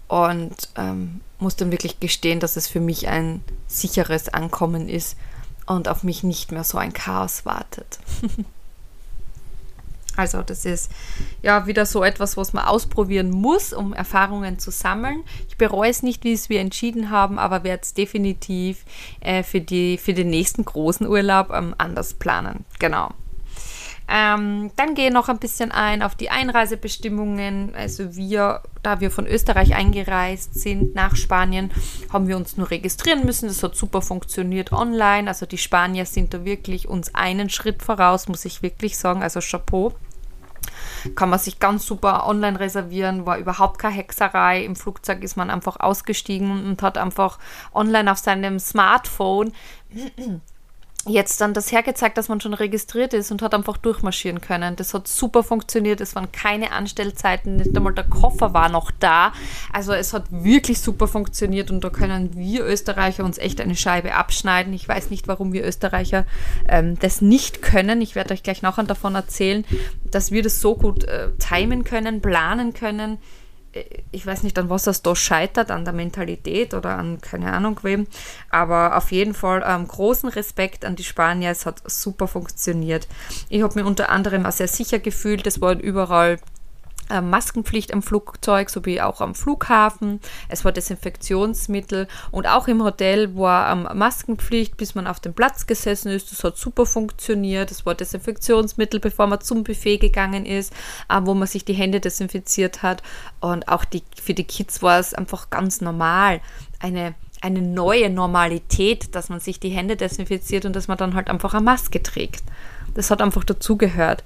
und 0.08 0.56
ähm, 0.76 1.22
muss 1.40 1.56
dann 1.56 1.72
wirklich 1.72 2.00
gestehen, 2.00 2.40
dass 2.40 2.58
es 2.58 2.68
für 2.68 2.82
mich 2.82 3.08
ein 3.08 3.44
sicheres 3.68 4.28
Ankommen 4.28 4.90
ist 4.90 5.16
und 5.66 5.88
auf 5.88 6.04
mich 6.04 6.24
nicht 6.24 6.52
mehr 6.52 6.64
so 6.64 6.78
ein 6.78 6.94
Chaos 6.94 7.46
wartet. 7.46 8.00
also 10.16 10.42
das 10.42 10.66
ist 10.66 10.92
ja 11.42 11.66
wieder 11.68 11.86
so 11.86 12.04
etwas, 12.04 12.38
was 12.38 12.54
man 12.54 12.66
ausprobieren 12.66 13.32
muss, 13.32 13.74
um 13.74 13.94
Erfahrungen 13.94 14.60
zu 14.60 14.72
sammeln. 14.72 15.24
Ich 15.48 15.58
bereue 15.58 15.90
es 15.90 16.04
nicht, 16.04 16.24
wie 16.24 16.34
es 16.34 16.50
wir 16.50 16.60
entschieden 16.60 17.10
haben, 17.10 17.40
aber 17.40 17.64
werde 17.64 17.84
es 17.84 17.94
definitiv 17.94 18.86
äh, 19.22 19.44
für, 19.44 19.62
die, 19.62 19.98
für 19.98 20.14
den 20.14 20.30
nächsten 20.30 20.66
großen 20.66 21.08
Urlaub 21.08 21.52
ähm, 21.52 21.76
anders 21.78 22.14
planen. 22.14 22.66
Genau. 22.80 23.12
Ähm, 24.12 24.72
dann 24.76 24.96
gehe 24.96 25.14
noch 25.14 25.30
ein 25.30 25.38
bisschen 25.38 25.72
ein 25.72 26.02
auf 26.02 26.16
die 26.16 26.32
Einreisebestimmungen. 26.32 27.76
Also 27.76 28.16
wir, 28.16 28.64
da 28.82 29.00
wir 29.00 29.12
von 29.12 29.28
Österreich 29.28 29.76
eingereist 29.76 30.56
sind 30.56 30.96
nach 30.96 31.16
Spanien, 31.16 31.70
haben 32.12 32.28
wir 32.28 32.36
uns 32.36 32.58
nur 32.58 32.72
registrieren 32.72 33.24
müssen. 33.24 33.48
Das 33.48 33.62
hat 33.62 33.76
super 33.76 34.02
funktioniert 34.02 34.72
online. 34.72 35.28
Also 35.28 35.46
die 35.46 35.60
Spanier 35.60 36.06
sind 36.06 36.34
da 36.34 36.44
wirklich 36.44 36.88
uns 36.88 37.14
einen 37.14 37.50
Schritt 37.50 37.84
voraus, 37.84 38.28
muss 38.28 38.46
ich 38.46 38.64
wirklich 38.64 38.98
sagen. 38.98 39.22
Also 39.22 39.42
Chapeau 39.42 39.94
kann 41.16 41.30
man 41.30 41.40
sich 41.40 41.60
ganz 41.60 41.86
super 41.86 42.28
online 42.28 42.60
reservieren, 42.60 43.26
war 43.26 43.38
überhaupt 43.38 43.80
keine 43.80 43.96
Hexerei. 43.96 44.64
Im 44.64 44.76
Flugzeug 44.76 45.24
ist 45.24 45.38
man 45.38 45.50
einfach 45.50 45.80
ausgestiegen 45.80 46.66
und 46.66 46.82
hat 46.82 46.98
einfach 46.98 47.38
online 47.74 48.12
auf 48.12 48.18
seinem 48.18 48.60
Smartphone 48.60 49.54
jetzt 51.08 51.40
dann 51.40 51.54
das 51.54 51.72
hergezeigt, 51.72 52.18
dass 52.18 52.28
man 52.28 52.42
schon 52.42 52.54
registriert 52.54 53.14
ist 53.14 53.32
und 53.32 53.42
hat 53.42 53.54
einfach 53.54 53.78
durchmarschieren 53.78 54.42
können. 54.42 54.76
Das 54.76 54.94
hat 54.94 55.08
super 55.08 55.44
funktioniert. 55.44 56.02
Es 56.02 56.16
waren 56.16 56.32
keine 56.32 56.72
Anstellzeiten, 56.72 57.56
nicht 57.56 57.76
einmal 57.76 57.94
der 57.94 58.04
Koffer 58.04 58.54
war 58.54 58.70
noch 58.70 58.92
da. 58.92 59.32
Also 59.72 59.94
es 59.94 60.14
hat 60.14 60.26
wirklich 60.30 60.82
super 60.82 61.08
funktioniert 61.08 61.72
und 61.72 61.84
da 61.84 61.90
können 61.90 62.36
wir 62.36 62.66
Österreicher 62.66 63.24
uns 63.24 63.38
echt 63.38 63.62
eine 63.62 63.76
Scheibe 63.76 64.14
abschneiden. 64.14 64.74
Ich 64.74 64.88
weiß 64.88 65.10
nicht, 65.10 65.28
warum 65.28 65.54
wir 65.54 65.66
Österreicher 65.66 66.26
ähm, 66.68 67.00
das 67.00 67.22
nicht 67.22 67.62
können. 67.62 68.02
Ich 68.02 68.16
werde 68.16 68.34
euch 68.34 68.44
gleich 68.44 68.62
nachher 68.62 68.84
davon 68.84 69.16
erzählen, 69.16 69.66
dass 70.12 70.32
wir 70.32 70.44
das 70.44 70.60
so 70.60 70.76
gut 70.76 71.06
äh, 71.06 71.30
timen 71.40 71.86
können, 71.86 72.22
planen 72.22 72.74
können 72.74 73.20
ich 74.12 74.26
weiß 74.26 74.44
nicht, 74.44 74.58
an 74.58 74.70
was 74.70 74.84
das 74.84 75.02
da 75.02 75.16
scheitert, 75.16 75.72
an 75.72 75.86
der 75.86 75.94
Mentalität 75.94 76.74
oder 76.74 76.98
an 76.98 77.22
keine 77.22 77.54
Ahnung 77.54 77.80
wem, 77.84 78.08
aber 78.50 78.98
auf 78.98 79.12
jeden 79.12 79.34
Fall 79.34 79.64
ähm, 79.66 79.88
großen 79.88 80.30
Respekt 80.30 80.86
an 80.86 80.96
die 80.96 81.04
Spanier, 81.04 81.52
es 81.52 81.66
hat 81.66 81.82
super 81.86 82.28
funktioniert. 82.28 83.08
Ich 83.50 83.62
habe 83.62 83.80
mir 83.80 83.86
unter 83.86 84.10
anderem 84.10 84.46
auch 84.46 84.52
sehr 84.52 84.68
sicher 84.68 85.00
gefühlt, 85.00 85.46
es 85.46 85.62
waren 85.62 85.80
überall 85.80 86.40
Maskenpflicht 87.10 87.94
am 87.94 88.02
Flugzeug 88.02 88.70
sowie 88.70 89.02
auch 89.02 89.22
am 89.22 89.36
Flughafen. 89.36 90.20
Es 90.48 90.64
war 90.66 90.72
Desinfektionsmittel 90.72 92.08
und 92.32 92.48
auch 92.48 92.68
im 92.68 92.84
Hotel 92.84 93.36
war 93.36 93.72
ähm, 93.72 93.88
Maskenpflicht, 93.98 94.78
bis 94.78 94.96
man 94.96 95.08
auf 95.08 95.20
dem 95.20 95.34
Platz 95.34 95.68
gesessen 95.68 96.10
ist. 96.10 96.32
Das 96.32 96.44
hat 96.44 96.58
super 96.58 96.86
funktioniert. 96.86 97.72
Es 97.72 97.86
war 97.86 97.96
Desinfektionsmittel, 97.96 99.00
bevor 99.00 99.28
man 99.28 99.42
zum 99.42 99.64
Buffet 99.64 99.98
gegangen 99.98 100.46
ist, 100.46 100.74
äh, 101.10 101.20
wo 101.24 101.34
man 101.34 101.48
sich 101.48 101.66
die 101.66 101.74
Hände 101.74 102.00
desinfiziert 102.00 102.84
hat. 102.84 103.02
Und 103.40 103.68
auch 103.68 103.86
die, 103.86 104.04
für 104.22 104.34
die 104.34 104.44
Kids 104.44 104.82
war 104.82 105.00
es 105.00 105.14
einfach 105.14 105.50
ganz 105.50 105.82
normal. 105.82 106.42
Eine 106.80 107.16
eine 107.42 107.62
neue 107.62 108.10
Normalität, 108.10 109.16
dass 109.16 109.30
man 109.30 109.40
sich 109.40 109.60
die 109.60 109.70
Hände 109.70 109.96
desinfiziert 109.96 110.66
und 110.66 110.76
dass 110.76 110.88
man 110.88 110.98
dann 110.98 111.16
halt 111.16 111.30
einfach 111.30 111.54
eine 111.54 111.64
Maske 111.64 112.04
trägt. 112.04 112.44
Das 112.94 113.12
hat 113.12 113.22
einfach 113.22 113.44
dazugehört. 113.44 114.24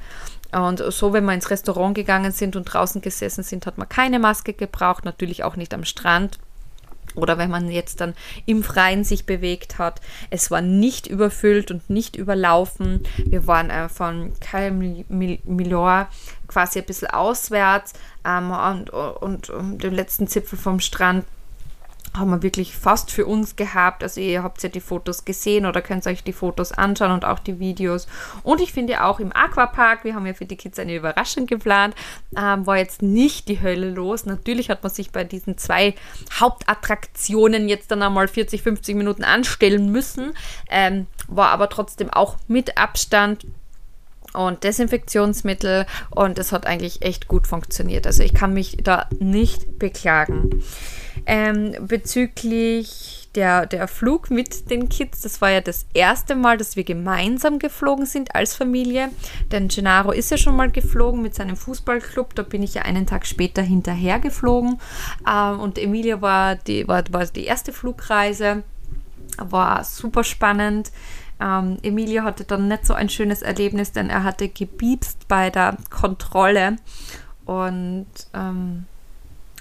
Und 0.52 0.80
so, 0.80 1.14
wenn 1.14 1.26
wir 1.26 1.34
ins 1.34 1.50
Restaurant 1.50 1.96
gegangen 1.96 2.32
sind 2.32 2.56
und 2.56 2.66
draußen 2.66 3.02
gesessen 3.02 3.44
sind, 3.44 3.66
hat 3.66 3.78
man 3.78 3.90
keine 3.90 4.20
Maske 4.20 4.54
gebraucht, 4.54 5.06
natürlich 5.06 5.44
auch 5.44 5.56
nicht 5.56 5.74
am 5.74 5.84
Strand. 5.84 6.40
Oder 7.16 7.38
wenn 7.38 7.50
man 7.50 7.70
jetzt 7.70 8.02
dann 8.02 8.14
im 8.46 8.64
Freien 8.64 9.04
sich 9.04 9.26
bewegt 9.26 9.78
hat. 9.78 10.02
Es 10.30 10.50
war 10.50 10.62
nicht 10.62 11.06
überfüllt 11.06 11.70
und 11.70 11.90
nicht 11.90 12.16
überlaufen. 12.16 13.04
Wir 13.18 13.46
waren 13.46 13.70
äh, 13.70 13.90
von 13.90 14.34
Cal 14.40 14.72
Milor 14.72 16.08
quasi 16.48 16.80
ein 16.80 16.86
bisschen 16.86 17.10
auswärts 17.10 17.94
ähm, 18.26 18.52
und, 18.52 18.90
und, 18.90 19.50
und 19.50 19.84
den 19.84 19.94
letzten 19.94 20.28
Zipfel 20.28 20.58
vom 20.58 20.80
Strand 20.80 21.26
haben 22.16 22.30
wir 22.30 22.44
wirklich 22.44 22.76
fast 22.76 23.12
für 23.12 23.26
uns 23.26 23.56
gehabt. 23.56 24.04
Also 24.04 24.22
ihr 24.22 24.44
habt 24.44 24.62
ja 24.62 24.70
die 24.70 24.80
Fotos 24.80 25.26
gesehen 25.26 25.66
oder 25.66 25.82
könnt 25.82 26.06
euch 26.06 26.24
die 26.24 26.34
Fotos 26.34 26.72
anschauen 26.72 27.12
und 27.12 27.26
auch 27.26 27.40
die 27.40 27.60
Videos. 27.60 28.08
Und 28.44 28.62
ich 28.62 28.72
finde 28.72 29.04
auch 29.04 29.20
im 29.20 29.36
Aquapark, 29.36 30.04
wir 30.04 30.14
haben 30.14 30.26
ja 30.26 30.34
für 30.34 30.46
die 30.46 30.56
Kids 30.56 30.78
eine 30.80 30.96
Überraschung 30.96 31.48
geplant, 31.48 31.96
ähm, 32.38 32.68
war 32.68 32.78
jetzt 32.78 33.02
nicht 33.02 33.48
die 33.48 33.62
Hölle 33.62 33.90
los. 33.90 34.26
Natürlich 34.26 34.70
hat 34.70 34.84
man 34.84 34.92
sich 34.92 35.12
bei 35.12 35.24
diesen 35.24 35.58
zwei 35.58 35.96
Hauptattraktionen 36.40 37.68
jetzt 37.68 37.90
dann 37.90 38.04
einmal 38.04 38.28
40, 38.28 38.62
50 38.62 38.96
Minuten 38.96 39.24
anstellen 39.24 39.92
müssen, 39.92 40.34
ähm, 40.70 41.08
war 41.28 41.50
aber 41.50 41.70
trotzdem 41.70 42.10
auch 42.12 42.38
mit 42.48 42.78
Abstand 42.78 43.46
und 44.34 44.64
Desinfektionsmittel 44.64 45.86
und 46.10 46.40
es 46.40 46.52
hat 46.52 46.66
eigentlich 46.66 47.02
echt 47.04 47.28
gut 47.28 47.48
funktioniert. 47.48 48.08
Also 48.08 48.24
ich 48.24 48.34
kann 48.34 48.54
mich 48.54 48.78
da 48.84 49.08
nicht 49.20 49.80
beklagen. 49.80 50.64
Ähm, 51.26 51.74
bezüglich 51.88 53.24
der, 53.36 53.66
der 53.66 53.88
Flug 53.88 54.30
mit 54.30 54.70
den 54.70 54.90
Kids, 54.90 55.22
das 55.22 55.42
war 55.42 55.50
ja 55.50 55.62
das 55.62 55.86
erste 55.94 56.36
Mal, 56.36 56.58
dass 56.58 56.76
wir 56.76 56.84
gemeinsam 56.84 57.60
geflogen 57.60 58.06
sind 58.06 58.36
als 58.36 58.56
Familie. 58.56 59.10
Denn 59.52 59.68
Gennaro 59.68 60.12
ist 60.12 60.32
ja 60.32 60.38
schon 60.38 60.56
mal 60.56 60.70
geflogen 60.70 61.22
mit 61.22 61.34
seinem 61.34 61.56
Fußballclub, 61.56 62.36
da 62.36 62.44
bin 62.44 62.62
ich 62.62 62.76
ja 62.76 62.84
einen 62.84 63.08
Tag 63.08 63.26
später 63.26 63.62
hinterher 63.62 64.20
geflogen. 64.20 64.80
Ähm, 65.28 65.60
und 65.60 65.78
Emilia 65.78 66.22
war 66.22 66.56
die, 66.56 66.88
war, 66.88 67.04
war 67.12 67.26
die 67.26 67.46
erste 67.46 67.74
Flugreise, 67.74 68.64
war 69.38 69.84
super 69.84 70.24
spannend. 70.24 70.92
Ähm, 71.40 71.78
Emilia 71.82 72.24
hatte 72.24 72.44
dann 72.44 72.68
nicht 72.68 72.86
so 72.86 72.94
ein 72.94 73.10
schönes 73.10 73.42
Erlebnis, 73.42 73.92
denn 73.92 74.10
er 74.10 74.24
hatte 74.24 74.48
gebiebst 74.50 75.28
bei 75.28 75.50
der 75.50 75.78
Kontrolle 75.90 76.78
und 77.46 78.08
ähm, 78.34 78.86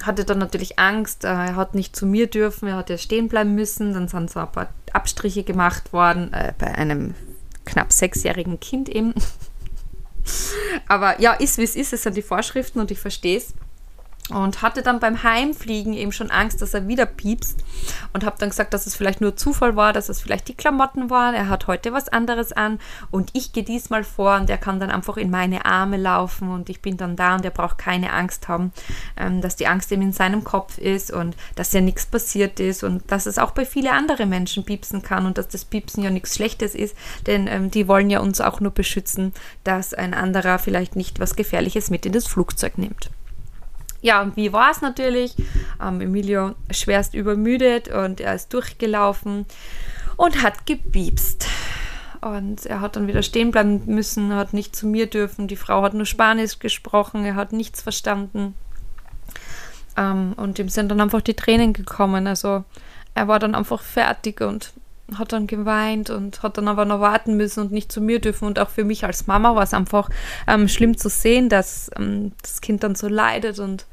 hatte 0.06 0.25
dann 0.25 0.38
natürlich 0.38 0.78
Angst, 0.78 1.25
äh, 1.25 1.28
er 1.28 1.56
hat 1.56 1.75
nicht 1.75 1.97
zu 1.97 2.06
mir 2.06 2.26
dürfen, 2.26 2.68
er 2.68 2.76
hat 2.76 2.90
ja 2.90 2.99
stehen 2.99 3.28
bleiben 3.28 3.54
müssen. 3.54 3.94
Dann 3.94 4.09
sind 4.09 4.30
so 4.30 4.40
ein 4.40 4.50
paar 4.50 4.68
Abstriche 4.92 5.44
gemacht 5.44 5.92
worden 5.92 6.32
äh, 6.32 6.52
bei 6.59 6.68
einem 6.75 7.14
knapp 7.64 7.92
sechsjährigen 7.92 8.61
Kind 8.61 8.88
eben. 8.88 9.14
Aber 10.88 11.21
ja, 11.21 11.32
ist 11.32 11.59
wie 11.59 11.64
es 11.64 11.76
ist, 11.76 11.92
es 11.92 12.02
sind 12.02 12.16
die 12.16 12.23
Vorschriften 12.23 12.80
und 12.80 12.90
ich 12.90 12.99
verstehe 12.99 13.38
es 13.38 13.54
und 14.31 14.62
hatte 14.62 14.83
dann 14.83 15.00
beim 15.00 15.23
Heimfliegen 15.25 15.95
eben 15.95 16.12
schon 16.12 16.31
Angst, 16.31 16.62
dass 16.62 16.75
er 16.75 16.87
wieder 16.87 17.07
piepst. 17.07 17.59
Und 18.12 18.25
habe 18.25 18.37
dann 18.38 18.50
gesagt, 18.50 18.73
dass 18.73 18.87
es 18.87 18.95
vielleicht 18.95 19.21
nur 19.21 19.37
Zufall 19.37 19.75
war, 19.75 19.93
dass 19.93 20.09
es 20.09 20.21
vielleicht 20.21 20.49
die 20.49 20.55
Klamotten 20.55 21.11
waren. 21.11 21.35
Er 21.35 21.49
hat 21.49 21.67
heute 21.67 21.93
was 21.93 22.09
anderes 22.09 22.52
an. 22.52 22.79
Und 23.11 23.31
ich 23.33 23.52
gehe 23.52 23.64
diesmal 23.64 24.05
vor 24.05 24.37
und 24.37 24.49
er 24.49 24.59
kann 24.59 24.79
dann 24.79 24.91
einfach 24.91 25.17
in 25.17 25.31
meine 25.31 25.64
Arme 25.64 25.97
laufen. 25.97 26.50
Und 26.50 26.71
ich 26.71 26.81
bin 26.81 26.97
dann 26.97 27.17
da 27.17 27.35
und 27.35 27.45
er 27.45 27.50
braucht 27.50 27.79
keine 27.79 28.12
Angst 28.12 28.47
haben, 28.49 28.73
ähm, 29.17 29.41
dass 29.41 29.57
die 29.57 29.67
Angst 29.67 29.91
eben 29.91 30.02
in 30.02 30.12
seinem 30.12 30.45
Kopf 30.45 30.79
ist 30.79 31.11
und 31.11 31.37
dass 31.57 31.73
ja 31.73 31.81
nichts 31.81 32.07
passiert 32.07 32.61
ist 32.61 32.85
und 32.85 33.11
dass 33.11 33.26
es 33.26 33.38
auch 33.38 33.50
bei 33.50 33.67
vielen 33.67 33.88
anderen 33.88 34.29
Menschen 34.29 34.64
piepsen 34.64 35.02
kann 35.02 35.26
und 35.26 35.37
dass 35.37 35.49
das 35.49 35.64
Piepsen 35.64 36.05
ja 36.05 36.11
nichts 36.11 36.37
Schlechtes 36.37 36.75
ist, 36.75 36.97
denn 37.26 37.49
ähm, 37.49 37.71
die 37.71 37.88
wollen 37.88 38.09
ja 38.09 38.21
uns 38.21 38.41
auch 38.41 38.61
nur 38.61 38.73
beschützen, 38.73 39.35
dass 39.64 39.95
ein 39.95 40.14
anderer 40.14 40.59
vielleicht 40.59 40.97
nicht 40.97 41.19
was 41.19 41.35
Gefährliches 41.35 41.91
mit 41.91 42.07
in 42.07 42.12
das 42.12 42.26
Flugzeug 42.26 42.79
nimmt 42.79 43.11
ja, 44.02 44.21
und 44.21 44.37
wie 44.37 44.52
war 44.52 44.71
es 44.71 44.82
natürlich? 44.82 45.37
Ähm, 45.80 46.00
Emilio 46.00 46.54
schwerst 46.71 47.14
übermüdet 47.14 47.88
und 47.88 48.21
er 48.21 48.35
ist 48.35 48.52
durchgelaufen 48.52 49.47
und 50.16 50.42
hat 50.42 50.66
gebiebst. 50.66 51.47
Und 52.21 52.66
er 52.66 52.80
hat 52.80 52.97
dann 52.97 53.06
wieder 53.06 53.23
stehen 53.23 53.52
bleiben 53.52 53.82
müssen, 53.87 54.35
hat 54.35 54.52
nicht 54.52 54.76
zu 54.76 54.87
mir 54.87 55.06
dürfen. 55.06 55.49
Die 55.49 55.56
Frau 55.56 55.82
hat 55.82 55.94
nur 55.94 56.06
Spanisch 56.06 56.59
gesprochen, 56.59 57.25
er 57.25 57.37
hat 57.37 57.52
nichts 57.52 57.80
verstanden. 57.80 58.54
Ähm, 59.97 60.35
und 60.37 60.59
ihm 60.59 60.68
sind 60.68 60.88
dann 60.88 61.00
einfach 61.00 61.21
die 61.21 61.35
Tränen 61.35 61.73
gekommen. 61.73 62.26
Also 62.26 62.64
er 63.14 63.28
war 63.28 63.38
dann 63.38 63.54
einfach 63.54 63.82
fertig 63.82 64.40
und 64.40 64.73
hat 65.19 65.33
dann 65.33 65.47
geweint 65.47 66.11
und 66.11 66.42
hat 66.42 66.59
dann 66.59 66.69
aber 66.69 66.85
noch 66.85 67.00
warten 67.00 67.37
müssen 67.37 67.61
und 67.61 67.73
nicht 67.73 67.90
zu 67.90 68.00
mir 68.00 68.21
dürfen. 68.21 68.47
Und 68.47 68.59
auch 68.59 68.71
für 68.71 68.85
mich 68.85 69.04
als 69.04 69.26
Mama 69.26 69.54
war 69.54 69.62
es 69.62 69.75
einfach 69.75 70.09
ähm, 70.47 70.69
schlimm 70.69 70.97
zu 70.97 71.09
sehen, 71.09 71.49
dass 71.49 71.90
ähm, 71.97 72.33
das 72.42 72.61
Kind 72.61 72.83
dann 72.83 72.95
so 72.95 73.09
leidet 73.09 73.59
und 73.59 73.87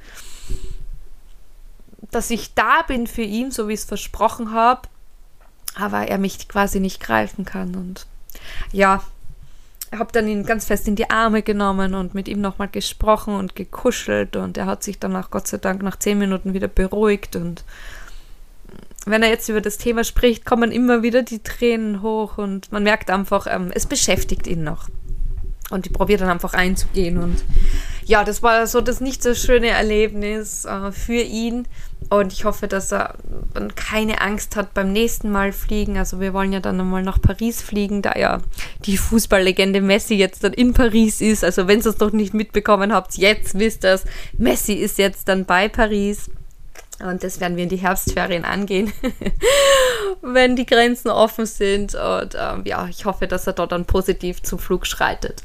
dass 2.11 2.29
ich 2.31 2.53
da 2.53 2.81
bin 2.87 3.07
für 3.07 3.21
ihn, 3.21 3.51
so 3.51 3.67
wie 3.67 3.73
ich 3.73 3.81
es 3.81 3.85
versprochen 3.85 4.51
habe, 4.51 4.81
aber 5.75 6.07
er 6.07 6.17
mich 6.17 6.47
quasi 6.47 6.79
nicht 6.79 6.99
greifen 6.99 7.45
kann. 7.45 7.75
Und 7.75 8.07
ja, 8.71 9.03
habe 9.97 10.11
dann 10.11 10.27
ihn 10.27 10.45
ganz 10.45 10.65
fest 10.65 10.87
in 10.87 10.95
die 10.95 11.09
Arme 11.09 11.41
genommen 11.41 11.95
und 11.95 12.13
mit 12.13 12.27
ihm 12.27 12.41
nochmal 12.41 12.67
gesprochen 12.67 13.35
und 13.35 13.55
gekuschelt 13.55 14.35
und 14.35 14.57
er 14.57 14.67
hat 14.67 14.83
sich 14.83 14.99
dann 14.99 15.15
auch 15.15 15.31
Gott 15.31 15.47
sei 15.47 15.57
Dank 15.57 15.81
nach 15.81 15.97
zehn 15.97 16.19
Minuten 16.19 16.53
wieder 16.53 16.67
beruhigt 16.67 17.35
und 17.35 17.63
wenn 19.09 19.23
er 19.23 19.29
jetzt 19.29 19.49
über 19.49 19.61
das 19.61 19.77
Thema 19.77 20.03
spricht, 20.03 20.45
kommen 20.45 20.71
immer 20.71 21.03
wieder 21.03 21.23
die 21.23 21.43
Tränen 21.43 22.01
hoch 22.01 22.37
und 22.37 22.71
man 22.71 22.83
merkt 22.83 23.09
einfach, 23.09 23.47
ähm, 23.49 23.71
es 23.73 23.85
beschäftigt 23.85 24.47
ihn 24.47 24.63
noch. 24.63 24.87
Und 25.69 25.85
ich 25.85 25.93
probiere 25.93 26.21
dann 26.21 26.29
einfach 26.29 26.53
einzugehen. 26.53 27.17
Und 27.19 27.43
ja, 28.05 28.23
das 28.23 28.41
war 28.41 28.65
so 28.65 28.81
das 28.81 29.01
nicht 29.01 29.21
so 29.21 29.35
schöne 29.35 29.67
Erlebnis 29.67 30.65
äh, 30.65 30.91
für 30.91 31.21
ihn, 31.21 31.67
Und 32.09 32.33
ich 32.33 32.43
hoffe, 32.43 32.67
dass 32.67 32.91
er 32.91 33.15
keine 33.75 34.21
Angst 34.21 34.55
hat 34.55 34.73
beim 34.73 34.91
nächsten 34.91 35.29
Mal 35.29 35.51
fliegen. 35.51 35.97
Also 35.97 36.19
wir 36.19 36.33
wollen 36.33 36.51
ja 36.51 36.59
dann 36.59 36.77
nochmal 36.77 37.03
nach 37.03 37.21
Paris 37.21 37.61
fliegen, 37.61 38.01
da 38.01 38.13
ja 38.17 38.39
die 38.85 38.97
Fußballlegende 38.97 39.79
Messi 39.81 40.15
jetzt 40.15 40.43
dann 40.43 40.53
in 40.53 40.73
Paris 40.73 41.21
ist. 41.21 41.43
Also 41.43 41.67
wenn 41.67 41.79
ihr 41.79 41.85
es 41.85 41.99
noch 41.99 42.11
nicht 42.11 42.33
mitbekommen 42.33 42.93
habt, 42.93 43.15
jetzt 43.17 43.59
wisst 43.59 43.83
ihr 43.83 43.93
es. 43.93 44.05
Messi 44.37 44.73
ist 44.73 44.97
jetzt 44.97 45.27
dann 45.27 45.45
bei 45.45 45.69
Paris. 45.69 46.31
Und 46.99 47.23
das 47.23 47.39
werden 47.39 47.55
wir 47.55 47.63
in 47.63 47.69
die 47.69 47.77
Herbstferien 47.77 48.43
angehen, 48.43 48.91
wenn 50.21 50.55
die 50.55 50.65
Grenzen 50.65 51.09
offen 51.09 51.45
sind. 51.45 51.95
Und 51.95 52.35
ähm, 52.37 52.63
ja, 52.65 52.87
ich 52.87 53.05
hoffe, 53.05 53.27
dass 53.27 53.47
er 53.47 53.53
dort 53.53 53.71
dann 53.71 53.85
positiv 53.85 54.43
zum 54.43 54.59
Flug 54.59 54.85
schreitet. 54.85 55.43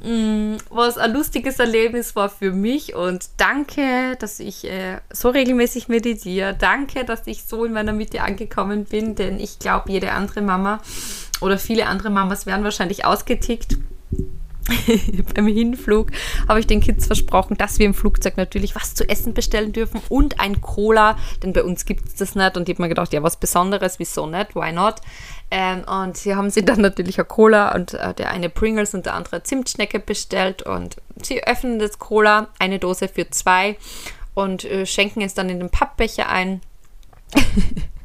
Mm, 0.00 0.56
was 0.70 0.96
ein 0.96 1.12
lustiges 1.12 1.58
Erlebnis 1.58 2.14
war 2.14 2.28
für 2.28 2.52
mich 2.52 2.94
und 2.94 3.30
danke, 3.36 4.16
dass 4.20 4.38
ich 4.38 4.64
äh, 4.64 4.98
so 5.12 5.28
regelmäßig 5.28 5.88
meditiere. 5.88 6.54
Danke, 6.56 7.04
dass 7.04 7.26
ich 7.26 7.42
so 7.42 7.64
in 7.64 7.72
meiner 7.72 7.92
Mitte 7.92 8.22
angekommen 8.22 8.84
bin, 8.84 9.16
denn 9.16 9.40
ich 9.40 9.58
glaube, 9.58 9.90
jede 9.90 10.12
andere 10.12 10.40
Mama 10.40 10.80
oder 11.40 11.58
viele 11.58 11.86
andere 11.86 12.10
Mamas 12.10 12.46
werden 12.46 12.62
wahrscheinlich 12.62 13.04
ausgetickt. 13.04 13.76
Beim 15.34 15.46
Hinflug 15.46 16.10
habe 16.46 16.60
ich 16.60 16.66
den 16.66 16.80
Kids 16.80 17.06
versprochen, 17.06 17.56
dass 17.56 17.78
wir 17.78 17.86
im 17.86 17.94
Flugzeug 17.94 18.36
natürlich 18.36 18.74
was 18.74 18.94
zu 18.94 19.08
essen 19.08 19.34
bestellen 19.34 19.72
dürfen 19.72 20.00
und 20.08 20.40
ein 20.40 20.60
Cola, 20.60 21.16
denn 21.42 21.52
bei 21.52 21.62
uns 21.64 21.84
gibt 21.84 22.06
es 22.08 22.14
das 22.16 22.34
nicht. 22.34 22.56
Und 22.56 22.68
ich 22.68 22.74
habe 22.74 22.82
mir 22.82 22.88
gedacht, 22.88 23.12
ja, 23.12 23.22
was 23.22 23.36
Besonderes, 23.36 23.98
wieso 23.98 24.26
nicht? 24.26 24.54
Why 24.54 24.72
not? 24.72 24.96
Ähm, 25.50 25.84
und 25.84 26.18
hier 26.18 26.36
haben 26.36 26.50
sie 26.50 26.64
dann 26.64 26.80
natürlich 26.80 27.18
eine 27.18 27.26
Cola 27.26 27.74
und 27.74 27.94
äh, 27.94 28.12
der 28.14 28.30
eine 28.30 28.50
Pringles 28.50 28.94
und 28.94 29.06
der 29.06 29.14
andere 29.14 29.42
Zimtschnecke 29.42 29.98
bestellt. 29.98 30.62
Und 30.62 30.96
sie 31.22 31.42
öffnen 31.44 31.78
das 31.78 31.98
Cola, 31.98 32.48
eine 32.58 32.78
Dose 32.78 33.08
für 33.08 33.30
zwei 33.30 33.76
und 34.34 34.64
äh, 34.64 34.86
schenken 34.86 35.22
es 35.22 35.34
dann 35.34 35.48
in 35.48 35.60
den 35.60 35.70
Pappbecher 35.70 36.28
ein. 36.28 36.60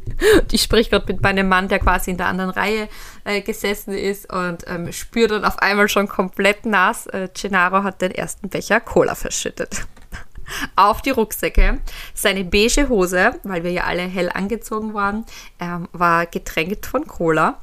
ich 0.52 0.62
spreche 0.62 0.90
gerade 0.90 1.12
mit 1.12 1.22
meinem 1.22 1.48
Mann, 1.48 1.68
der 1.68 1.80
quasi 1.80 2.12
in 2.12 2.18
der 2.18 2.28
anderen 2.28 2.52
Reihe 2.52 2.90
äh, 3.24 3.42
gesessen 3.42 3.94
ist 3.94 4.32
und 4.32 4.64
ähm, 4.68 4.92
spürt 4.92 5.32
dann 5.32 5.46
auf 5.46 5.60
einmal 5.60 5.88
schon 5.90 6.08
komplett 6.08 6.66
nass. 6.66 7.08
Äh, 7.08 7.30
Gennaro 7.34 7.84
hat 7.84 8.02
den 8.02 8.12
ersten 8.12 8.50
Becher 8.50 8.80
Cola 8.80 9.16
verschüttet 9.16 9.86
auf 10.76 11.02
die 11.02 11.12
Rucksäcke. 11.12 11.80
Seine 12.14 12.44
beige 12.44 12.90
Hose, 12.90 13.40
weil 13.44 13.64
wir 13.64 13.72
ja 13.72 13.84
alle 13.84 14.04
hell 14.04 14.30
angezogen 14.34 14.94
waren, 14.94 15.26
ähm, 15.60 15.88
war 15.92 16.26
getränkt 16.26 16.86
von 16.86 17.08
Cola. 17.08 17.60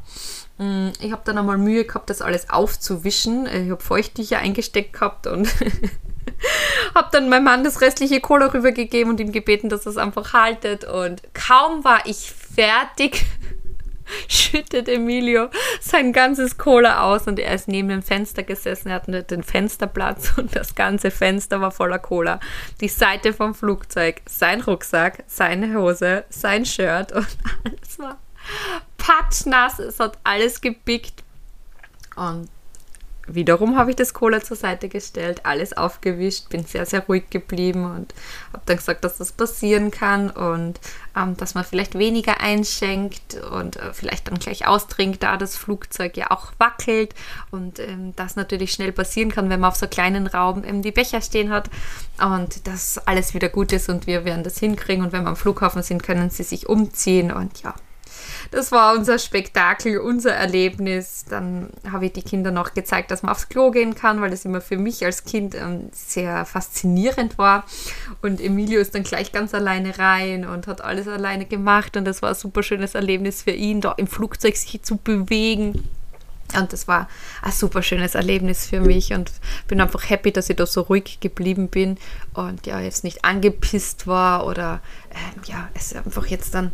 Mm, 0.59 0.89
ich 1.01 1.13
habe 1.13 1.23
dann 1.25 1.39
einmal 1.39 1.59
Mühe 1.59 1.85
gehabt, 1.85 2.11
das 2.11 2.23
alles 2.23 2.51
aufzuwischen. 2.51 3.47
Ich 3.47 3.71
habe 3.71 3.83
Feuchttücher 3.83 4.39
eingesteckt 4.39 4.93
gehabt 4.93 5.27
und 5.27 5.49
habe 6.95 7.09
dann 7.13 7.29
meinem 7.29 7.45
Mann 7.45 7.65
das 7.65 7.81
restliche 7.81 8.21
Cola 8.21 8.47
rübergegeben 8.47 9.11
und 9.11 9.21
ihm 9.21 9.33
gebeten, 9.33 9.69
dass 9.69 9.87
er 9.87 9.91
es 9.91 9.97
einfach 9.97 10.33
haltet. 10.33 10.85
Und 10.85 11.23
kaum 11.35 11.85
war 11.85 12.07
ich 12.07 12.33
fertig 12.33 13.25
schüttet 14.29 14.89
Emilio 14.89 15.49
sein 15.81 16.13
ganzes 16.13 16.59
Cola 16.59 17.03
aus 17.03 17.27
und 17.27 17.39
er 17.39 17.55
ist 17.55 17.69
neben 17.69 17.89
dem 17.89 18.03
Fenster 18.03 18.43
gesessen. 18.43 18.89
Er 18.89 18.97
hatte 18.97 19.23
den 19.23 19.43
Fensterplatz 19.43 20.33
und 20.37 20.55
das 20.55 20.75
ganze 20.75 21.11
Fenster 21.11 21.61
war 21.61 21.71
voller 21.71 21.99
Cola. 21.99 22.41
Die 22.81 22.89
Seite 22.89 23.33
vom 23.33 23.55
Flugzeug, 23.55 24.23
sein 24.27 24.61
Rucksack, 24.61 25.25
seine 25.27 25.77
Hose, 25.77 26.25
sein 26.29 26.65
Shirt 26.65 27.13
und 27.13 27.27
alles 27.65 27.99
war 27.99 28.19
patschnass. 28.97 29.79
Es 29.79 30.01
hat 30.01 30.19
alles 30.25 30.61
gepickt. 30.61 31.23
Und 32.17 32.49
wiederum 33.35 33.77
habe 33.77 33.91
ich 33.91 33.97
das 33.97 34.15
Cola 34.15 34.41
zur 34.41 34.57
Seite 34.57 34.89
gestellt, 34.89 35.41
alles 35.45 35.77
aufgewischt, 35.77 36.49
bin 36.49 36.65
sehr, 36.65 36.87
sehr 36.87 37.01
ruhig 37.07 37.31
geblieben 37.31 37.85
und 37.85 38.15
habe 38.53 38.63
dann 38.67 38.77
gesagt, 38.77 39.05
dass 39.05 39.19
das 39.19 39.33
passieren 39.33 39.91
kann 39.91 40.31
und 40.31 40.81
ähm, 41.17 41.37
dass 41.37 41.55
man 41.55 41.65
vielleicht 41.65 41.99
weniger 41.99 42.41
einschenkt 42.41 43.35
und 43.53 43.77
äh, 43.77 43.93
vielleicht 43.93 44.29
dann 44.29 44.39
gleich 44.39 44.67
austrinkt, 44.67 45.23
da 45.23 45.37
das 45.37 45.57
Flugzeug 45.57 46.17
ja 46.17 46.31
auch 46.31 46.53
wackelt 46.59 47.15
und 47.51 47.79
ähm, 47.79 48.13
das 48.17 48.37
natürlich 48.37 48.73
schnell 48.73 48.93
passieren 48.93 49.31
kann, 49.31 49.51
wenn 49.51 49.61
man 49.61 49.71
auf 49.71 49.77
so 49.77 49.87
kleinen 49.87 50.27
Raum 50.27 50.65
eben 50.65 50.83
die 50.83 50.93
Becher 50.93 51.21
stehen 51.21 51.51
hat 51.51 51.71
und 52.21 52.67
dass 52.67 52.99
alles 53.07 53.35
wieder 53.35 53.49
gut 53.49 53.73
ist 53.73 53.89
und 53.89 54.07
wir 54.07 54.25
werden 54.25 54.45
das 54.45 54.59
hinkriegen 54.59 55.05
und 55.05 55.13
wenn 55.13 55.23
wir 55.23 55.31
am 55.31 55.37
Flughafen 55.37 55.83
sind, 55.83 56.03
können 56.03 56.31
sie 56.31 56.43
sich 56.43 56.69
umziehen 56.69 57.33
und 57.33 57.63
ja, 57.63 57.75
das 58.51 58.73
war 58.73 58.95
unser 58.95 59.19
Spektakel, 59.19 59.99
unser 59.99 60.33
Erlebnis. 60.33 61.25
Dann 61.29 61.71
habe 61.91 62.07
ich 62.07 62.13
die 62.13 62.23
Kinder 62.23 62.51
noch 62.51 62.75
gezeigt, 62.75 63.11
dass 63.11 63.23
man 63.23 63.33
aufs 63.33 63.49
Klo 63.49 63.71
gehen 63.71 63.95
kann, 63.95 64.21
weil 64.21 64.31
das 64.31 64.45
immer 64.45 64.61
für 64.61 64.77
mich 64.77 65.05
als 65.05 65.25
Kind 65.25 65.55
ähm, 65.55 65.91
sehr 65.93 66.45
faszinierend 66.45 67.39
war. 67.39 67.65
Und 68.23 68.41
Emilio 68.41 68.81
ist 68.81 68.95
dann 68.95 69.05
gleich 69.05 69.33
ganz 69.33 69.55
alleine 69.55 69.99
rein 69.99 70.47
und 70.47 70.67
hat 70.67 70.81
alles 70.81 71.07
alleine 71.07 71.47
gemacht. 71.47 71.97
Und 71.97 72.05
das 72.05 72.23
war 72.23 72.31
ein 72.31 72.35
super 72.35 72.63
schönes 72.63 72.95
Erlebnis 72.95 73.43
für 73.43 73.53
ihn, 73.53 73.81
da 73.81 73.93
im 73.93 74.07
Flugzeug 74.07 74.57
sich 74.57 74.83
zu 74.83 74.97
bewegen. 74.97 75.89
Und 76.59 76.73
das 76.73 76.89
war 76.89 77.09
ein 77.43 77.53
super 77.53 77.83
schönes 77.83 78.17
Erlebnis 78.17 78.67
für 78.67 78.81
mich 78.81 79.13
und 79.13 79.31
bin 79.69 79.81
einfach 79.81 80.11
happy, 80.11 80.33
dass 80.33 80.51
ich 80.51 80.57
da 80.57 80.67
so 80.67 80.81
ruhig 80.81 81.19
geblieben 81.21 81.69
bin 81.69 81.97
und 82.35 82.67
ja, 82.67 82.81
jetzt 82.81 83.05
nicht 83.05 83.25
angepisst 83.25 84.09
war 84.09 84.45
oder 84.47 84.81
äh, 85.11 85.49
ja, 85.49 85.69
es 85.75 85.95
einfach 85.95 86.27
jetzt 86.27 86.55
dann 86.55 86.73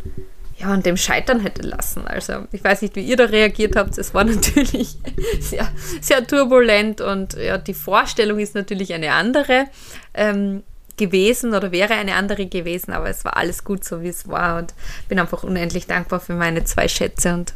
ja, 0.58 0.72
und 0.72 0.86
dem 0.86 0.96
scheitern 0.96 1.40
hätte 1.40 1.62
lassen. 1.62 2.06
Also 2.06 2.46
ich 2.52 2.64
weiß 2.64 2.82
nicht, 2.82 2.96
wie 2.96 3.02
ihr 3.02 3.16
da 3.16 3.24
reagiert 3.24 3.76
habt. 3.76 3.98
Es 3.98 4.14
war 4.14 4.24
natürlich 4.24 4.96
sehr, 5.40 5.68
sehr 6.00 6.26
turbulent 6.26 7.00
und 7.00 7.34
ja, 7.34 7.58
die 7.58 7.74
Vorstellung 7.74 8.38
ist 8.38 8.54
natürlich 8.54 8.94
eine 8.94 9.12
andere 9.12 9.66
ähm, 10.14 10.62
gewesen 10.96 11.54
oder 11.54 11.72
wäre 11.72 11.94
eine 11.94 12.14
andere 12.14 12.46
gewesen, 12.46 12.92
aber 12.92 13.10
es 13.10 13.24
war 13.24 13.36
alles 13.36 13.64
gut 13.64 13.84
so, 13.84 14.00
wie 14.00 14.08
es 14.08 14.28
war 14.28 14.58
und 14.58 14.72
bin 15.08 15.18
einfach 15.18 15.42
unendlich 15.42 15.86
dankbar 15.86 16.20
für 16.20 16.32
meine 16.32 16.64
zwei 16.64 16.88
Schätze 16.88 17.34
und 17.34 17.52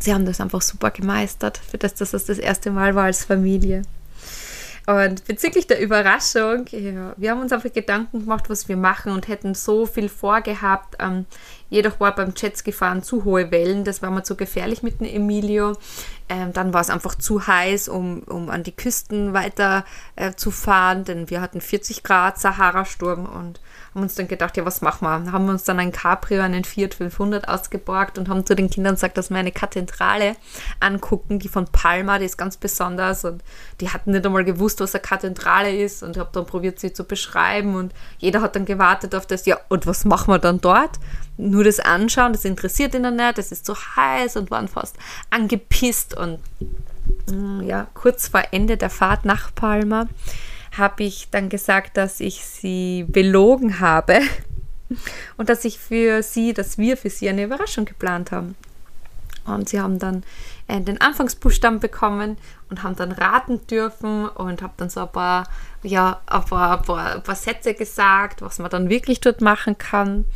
sie 0.00 0.14
haben 0.14 0.24
das 0.24 0.40
einfach 0.40 0.62
super 0.62 0.90
gemeistert, 0.90 1.58
für 1.58 1.76
das, 1.76 1.94
dass 1.94 2.12
das 2.12 2.24
das 2.24 2.38
erste 2.38 2.70
Mal 2.70 2.94
war 2.94 3.04
als 3.04 3.24
Familie. 3.24 3.82
Und 4.86 5.26
bezüglich 5.26 5.66
der 5.66 5.82
Überraschung, 5.82 6.64
ja, 6.70 7.12
wir 7.18 7.30
haben 7.30 7.42
uns 7.42 7.52
einfach 7.52 7.70
Gedanken 7.70 8.20
gemacht, 8.20 8.48
was 8.48 8.70
wir 8.70 8.76
machen 8.78 9.12
und 9.12 9.28
hätten 9.28 9.54
so 9.54 9.84
viel 9.84 10.08
vorgehabt. 10.08 10.96
Ähm, 10.98 11.26
jedoch 11.70 12.00
war 12.00 12.14
beim 12.14 12.32
Jetski-Fahren 12.36 13.02
zu 13.02 13.24
hohe 13.24 13.50
Wellen, 13.50 13.84
das 13.84 14.02
war 14.02 14.10
mir 14.10 14.22
zu 14.22 14.36
gefährlich 14.36 14.82
mit 14.82 15.00
dem 15.00 15.06
Emilio. 15.06 15.76
Ähm, 16.28 16.52
dann 16.52 16.74
war 16.74 16.80
es 16.80 16.90
einfach 16.90 17.14
zu 17.14 17.46
heiß, 17.46 17.88
um, 17.88 18.20
um 18.24 18.50
an 18.50 18.62
die 18.62 18.76
Küsten 18.76 19.32
weiter 19.32 19.84
äh, 20.16 20.34
zu 20.34 20.50
fahren, 20.50 21.04
denn 21.04 21.30
wir 21.30 21.40
hatten 21.40 21.60
40 21.60 22.02
Grad 22.02 22.38
Sahara-Sturm 22.38 23.26
und 23.26 23.60
haben 23.94 24.02
uns 24.02 24.14
dann 24.14 24.28
gedacht, 24.28 24.56
ja, 24.56 24.64
was 24.64 24.80
machen 24.80 25.06
wir? 25.06 25.32
Haben 25.32 25.46
wir 25.46 25.52
uns 25.52 25.64
dann 25.64 25.78
ein 25.78 25.92
Cabrio, 25.92 26.42
einen 26.42 26.64
Fiat 26.64 26.94
500 26.94 27.48
ausgeborgt 27.48 28.18
und 28.18 28.28
haben 28.28 28.44
zu 28.44 28.54
den 28.54 28.70
Kindern 28.70 28.94
gesagt, 28.94 29.16
dass 29.16 29.30
wir 29.30 29.38
eine 29.38 29.52
Kathedrale 29.52 30.36
angucken, 30.80 31.38
die 31.38 31.48
von 31.48 31.66
Palma, 31.66 32.18
die 32.18 32.26
ist 32.26 32.36
ganz 32.36 32.56
besonders 32.56 33.24
und 33.24 33.42
die 33.80 33.90
hatten 33.90 34.12
nicht 34.12 34.26
einmal 34.26 34.44
gewusst, 34.44 34.80
was 34.80 34.94
eine 34.94 35.02
Kathedrale 35.02 35.74
ist 35.74 36.02
und 36.02 36.16
habe 36.16 36.30
dann 36.32 36.46
probiert, 36.46 36.78
sie 36.78 36.92
zu 36.92 37.04
beschreiben 37.04 37.74
und 37.74 37.92
jeder 38.18 38.42
hat 38.42 38.56
dann 38.56 38.64
gewartet 38.64 39.14
auf 39.14 39.26
das, 39.26 39.46
ja, 39.46 39.58
und 39.68 39.86
was 39.86 40.04
machen 40.04 40.32
wir 40.32 40.38
dann 40.38 40.60
dort? 40.60 40.98
Nur 41.36 41.64
das 41.64 41.80
Anschauen, 41.80 42.32
das 42.32 42.44
interessiert 42.44 42.94
ihn 42.94 43.04
dann 43.04 43.16
nicht, 43.16 43.38
das 43.38 43.52
ist 43.52 43.64
zu 43.64 43.74
heiß 43.74 44.36
und 44.36 44.50
waren 44.50 44.68
fast 44.68 44.96
angepisst 45.30 46.16
und 46.16 46.40
mm, 47.30 47.62
ja, 47.62 47.86
kurz 47.94 48.28
vor 48.28 48.42
Ende 48.50 48.76
der 48.76 48.90
Fahrt 48.90 49.24
nach 49.24 49.54
Palma 49.54 50.08
habe 50.78 51.04
ich 51.04 51.28
dann 51.30 51.48
gesagt, 51.48 51.96
dass 51.96 52.20
ich 52.20 52.44
sie 52.44 53.04
belogen 53.08 53.80
habe 53.80 54.20
und 55.36 55.48
dass 55.48 55.64
ich 55.64 55.78
für 55.78 56.22
sie, 56.22 56.54
dass 56.54 56.78
wir 56.78 56.96
für 56.96 57.10
sie 57.10 57.28
eine 57.28 57.44
Überraschung 57.44 57.84
geplant 57.84 58.32
haben. 58.32 58.54
Und 59.44 59.68
sie 59.68 59.80
haben 59.80 59.98
dann 59.98 60.24
äh, 60.66 60.80
den 60.80 61.00
Anfangsbuchstaben 61.00 61.80
bekommen 61.80 62.36
und 62.68 62.82
haben 62.82 62.96
dann 62.96 63.12
raten 63.12 63.66
dürfen 63.66 64.28
und 64.28 64.62
habe 64.62 64.74
dann 64.76 64.90
so 64.90 65.00
ein 65.00 65.12
paar, 65.12 65.48
ja, 65.82 66.20
ein 66.26 66.44
paar, 66.44 66.78
ein 66.78 66.84
paar, 66.84 67.14
ein 67.16 67.22
paar 67.22 67.34
Sätze 67.34 67.74
gesagt, 67.74 68.42
was 68.42 68.58
man 68.58 68.70
dann 68.70 68.90
wirklich 68.90 69.20
dort 69.20 69.40
machen 69.40 69.78
kann. 69.78 70.26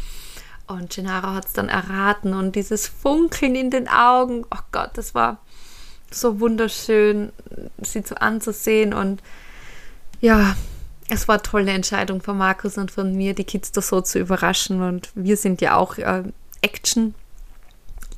Und 0.67 0.95
Gennaro 0.95 1.35
hat 1.35 1.47
es 1.47 1.53
dann 1.53 1.69
erraten 1.69 2.33
und 2.33 2.57
dieses 2.57 2.89
Funkeln 2.89 3.55
in 3.55 3.71
den 3.71 3.89
Augen, 3.89 4.47
oh 4.51 4.63
Gott, 4.71 4.91
das 4.95 5.15
war 5.15 5.39
so 6.11 6.41
wunderschön, 6.41 7.33
sie 7.83 8.03
zu 8.03 8.21
anzusehen 8.21 8.95
und 8.95 9.23
ja, 10.23 10.57
es 11.09 11.29
war 11.29 11.35
eine 11.35 11.43
tolle 11.43 11.73
Entscheidung 11.73 12.23
von 12.23 12.39
Markus 12.39 12.79
und 12.79 12.91
von 12.91 13.15
mir, 13.15 13.35
die 13.35 13.45
Kids 13.45 13.73
da 13.73 13.83
so 13.83 14.01
zu 14.01 14.19
überraschen. 14.19 14.81
Und 14.81 15.11
wir 15.15 15.37
sind 15.37 15.61
ja 15.61 15.77
auch 15.77 15.99
äh, 15.99 16.23
Action. 16.63 17.15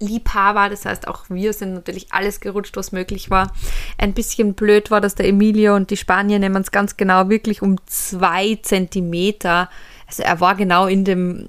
Liebhaber, 0.01 0.69
das 0.69 0.85
heißt 0.85 1.07
auch 1.07 1.25
wir 1.29 1.53
sind 1.53 1.73
natürlich 1.73 2.12
alles 2.12 2.40
gerutscht, 2.40 2.77
was 2.77 2.93
möglich 2.93 3.31
war. 3.31 3.53
Ein 3.97 4.12
bisschen 4.12 4.55
blöd 4.55 4.90
war, 4.90 5.01
dass 5.01 5.14
der 5.14 5.29
Emilio 5.29 5.77
und 5.77 5.88
die 5.88 5.97
Spanier 5.97 6.40
nehmen 6.40 6.61
es 6.61 6.73
ganz 6.73 6.97
genau 6.97 7.29
wirklich 7.29 7.62
um 7.62 7.77
zwei 7.87 8.59
Zentimeter. 8.61 9.71
Also 10.07 10.25
er 10.25 10.40
war 10.40 10.57
genau 10.57 10.87
in 10.87 11.05
dem 11.05 11.47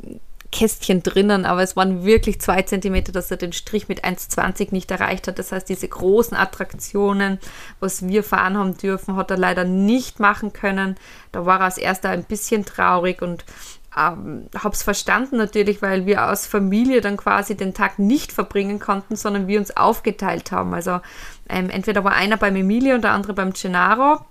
Kästchen 0.52 1.04
drinnen, 1.04 1.46
aber 1.46 1.64
es 1.64 1.76
waren 1.76 2.06
wirklich 2.06 2.40
zwei 2.40 2.62
Zentimeter, 2.62 3.12
dass 3.12 3.32
er 3.32 3.38
den 3.38 3.54
Strich 3.54 3.88
mit 3.88 4.06
1,20 4.06 4.70
nicht 4.72 4.92
erreicht 4.92 5.28
hat. 5.28 5.40
Das 5.40 5.52
heißt, 5.52 5.68
diese 5.68 5.88
großen 5.88 6.38
Attraktionen, 6.38 7.40
was 7.80 8.08
wir 8.08 8.24
fahren 8.24 8.58
haben 8.58 8.78
dürfen, 8.78 9.16
hat 9.16 9.32
er 9.32 9.38
leider 9.38 9.64
nicht 9.66 10.20
machen 10.20 10.54
können. 10.54 10.96
Da 11.32 11.46
war 11.46 11.60
er 11.60 11.66
als 11.66 11.78
erster 11.78 12.10
ein 12.10 12.24
bisschen 12.24 12.66
traurig 12.66 13.22
und 13.22 13.44
ähm, 13.98 14.48
habe 14.58 14.76
es 14.76 14.84
verstanden 14.84 15.38
natürlich, 15.38 15.82
weil 15.82 16.06
wir 16.06 16.22
als 16.22 16.48
Familie 16.48 17.02
dann 17.02 17.18
quasi 17.18 17.56
den 17.56 17.74
Tag 17.74 17.98
nicht 17.98 18.32
verbringen 18.32 18.80
konnten, 18.80 19.16
sondern 19.16 19.48
wir 19.48 19.60
uns 19.60 19.76
aufgeteilt 19.76 20.52
haben. 20.52 20.74
Also 20.74 21.00
ähm, 21.50 21.70
entweder 21.70 22.04
war 22.04 22.14
einer 22.14 22.38
beim 22.38 22.56
Emilie 22.56 22.96
und 22.96 23.04
der 23.04 23.12
andere 23.12 23.34
beim 23.34 23.54
Gennaro. 23.54 24.26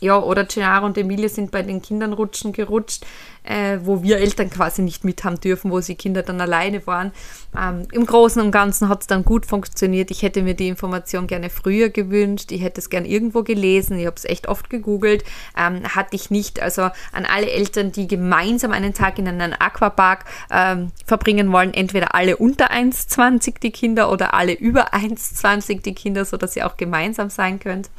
Ja, 0.00 0.18
oder 0.18 0.44
Gennaro 0.44 0.86
und 0.86 0.96
Emilie 0.96 1.28
sind 1.28 1.50
bei 1.50 1.60
den 1.62 1.82
Kindern 1.82 2.14
rutschen 2.14 2.54
gerutscht 2.54 3.04
äh, 3.44 3.78
wo 3.82 4.02
wir 4.02 4.18
Eltern 4.18 4.50
quasi 4.50 4.82
nicht 4.82 5.04
mit 5.04 5.24
haben 5.24 5.40
dürfen, 5.40 5.70
wo 5.70 5.80
die 5.80 5.94
Kinder 5.94 6.22
dann 6.22 6.40
alleine 6.40 6.86
waren. 6.86 7.12
Ähm, 7.58 7.86
Im 7.92 8.06
Großen 8.06 8.40
und 8.40 8.52
Ganzen 8.52 8.88
hat 8.88 9.00
es 9.00 9.06
dann 9.06 9.24
gut 9.24 9.46
funktioniert. 9.46 10.10
Ich 10.10 10.22
hätte 10.22 10.42
mir 10.42 10.54
die 10.54 10.68
Information 10.68 11.26
gerne 11.26 11.50
früher 11.50 11.88
gewünscht. 11.88 12.52
Ich 12.52 12.62
hätte 12.62 12.80
es 12.80 12.90
gerne 12.90 13.08
irgendwo 13.08 13.42
gelesen. 13.42 13.98
Ich 13.98 14.06
habe 14.06 14.16
es 14.16 14.24
echt 14.24 14.48
oft 14.48 14.70
gegoogelt. 14.70 15.24
Ähm, 15.56 15.82
hatte 15.94 16.14
ich 16.14 16.30
nicht. 16.30 16.60
Also 16.60 16.82
an 17.12 17.26
alle 17.26 17.50
Eltern, 17.50 17.92
die 17.92 18.06
gemeinsam 18.06 18.72
einen 18.72 18.94
Tag 18.94 19.18
in 19.18 19.26
einem 19.26 19.54
Aquapark 19.58 20.24
ähm, 20.50 20.92
verbringen 21.04 21.50
wollen, 21.50 21.74
entweder 21.74 22.14
alle 22.14 22.36
unter 22.36 22.70
1,20 22.70 23.60
die 23.60 23.72
Kinder 23.72 24.12
oder 24.12 24.34
alle 24.34 24.52
über 24.52 24.94
1,20 24.94 25.82
die 25.82 25.94
Kinder, 25.94 26.24
sodass 26.24 26.56
ihr 26.56 26.66
auch 26.66 26.76
gemeinsam 26.76 27.30
sein 27.30 27.58
könnt. 27.58 27.90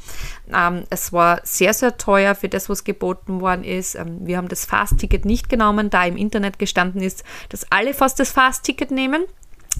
Ähm, 0.54 0.84
es 0.90 1.12
war 1.12 1.40
sehr, 1.44 1.74
sehr 1.74 1.96
teuer 1.96 2.34
für 2.34 2.48
das, 2.48 2.68
was 2.68 2.84
geboten 2.84 3.40
worden 3.40 3.64
ist. 3.64 3.94
Ähm, 3.96 4.18
wir 4.22 4.36
haben 4.36 4.48
das 4.48 4.64
Fast-Ticket 4.64 5.24
nicht 5.24 5.31
genommen, 5.40 5.90
da 5.90 6.04
im 6.04 6.16
Internet 6.16 6.58
gestanden 6.58 7.02
ist, 7.02 7.24
dass 7.48 7.66
alle 7.70 7.94
fast 7.94 8.20
das 8.20 8.32
Fast-Ticket 8.32 8.90
nehmen. 8.90 9.24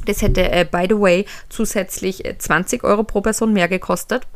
Das 0.06 0.22
hätte, 0.22 0.50
äh, 0.50 0.66
by 0.70 0.86
the 0.88 0.98
way, 0.98 1.26
zusätzlich 1.48 2.22
20 2.38 2.82
äh, 2.82 2.86
Euro 2.86 3.04
pro 3.04 3.20
Person 3.20 3.52
mehr 3.52 3.68
gekostet. 3.68 4.26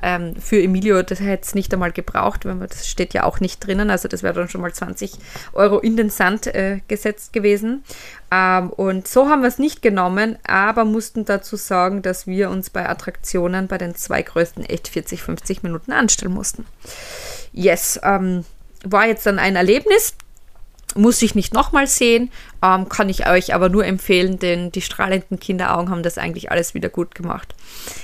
Ähm, 0.00 0.36
für 0.36 0.62
Emilio, 0.62 1.02
das 1.02 1.18
hätte 1.20 1.42
es 1.44 1.54
nicht 1.54 1.72
einmal 1.72 1.90
gebraucht, 1.90 2.44
weil 2.44 2.54
man, 2.54 2.68
das 2.68 2.86
steht 2.86 3.14
ja 3.14 3.24
auch 3.24 3.40
nicht 3.40 3.66
drinnen. 3.66 3.90
Also 3.90 4.06
das 4.06 4.22
wäre 4.22 4.34
dann 4.34 4.48
schon 4.48 4.60
mal 4.60 4.72
20 4.72 5.12
Euro 5.54 5.78
in 5.78 5.96
den 5.96 6.10
Sand 6.10 6.46
äh, 6.46 6.80
gesetzt 6.86 7.32
gewesen. 7.32 7.82
Ähm, 8.30 8.70
und 8.70 9.08
so 9.08 9.28
haben 9.28 9.42
wir 9.42 9.48
es 9.48 9.58
nicht 9.58 9.82
genommen, 9.82 10.38
aber 10.46 10.84
mussten 10.84 11.24
dazu 11.24 11.56
sagen, 11.56 12.02
dass 12.02 12.26
wir 12.26 12.50
uns 12.50 12.70
bei 12.70 12.88
Attraktionen 12.88 13.66
bei 13.66 13.78
den 13.78 13.96
zwei 13.96 14.22
größten 14.22 14.64
echt 14.64 14.88
40, 14.88 15.22
50 15.22 15.62
Minuten 15.64 15.90
anstellen 15.90 16.32
mussten. 16.32 16.64
Yes, 17.52 17.98
ähm, 18.04 18.44
war 18.84 19.06
jetzt 19.08 19.26
dann 19.26 19.40
ein 19.40 19.56
Erlebnis 19.56 20.14
muss 20.94 21.22
ich 21.22 21.34
nicht 21.34 21.54
nochmal 21.54 21.86
sehen, 21.86 22.30
ähm, 22.62 22.88
kann 22.88 23.08
ich 23.08 23.28
euch 23.28 23.54
aber 23.54 23.68
nur 23.68 23.84
empfehlen, 23.84 24.38
denn 24.38 24.72
die 24.72 24.80
strahlenden 24.80 25.38
Kinderaugen 25.38 25.90
haben 25.90 26.02
das 26.02 26.18
eigentlich 26.18 26.50
alles 26.50 26.74
wieder 26.74 26.88
gut 26.88 27.14
gemacht. 27.14 27.54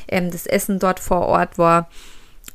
Ähm, 0.09 0.31
das 0.31 0.47
Essen 0.47 0.79
dort 0.79 1.01
vor 1.01 1.23
Ort 1.23 1.59
war 1.59 1.89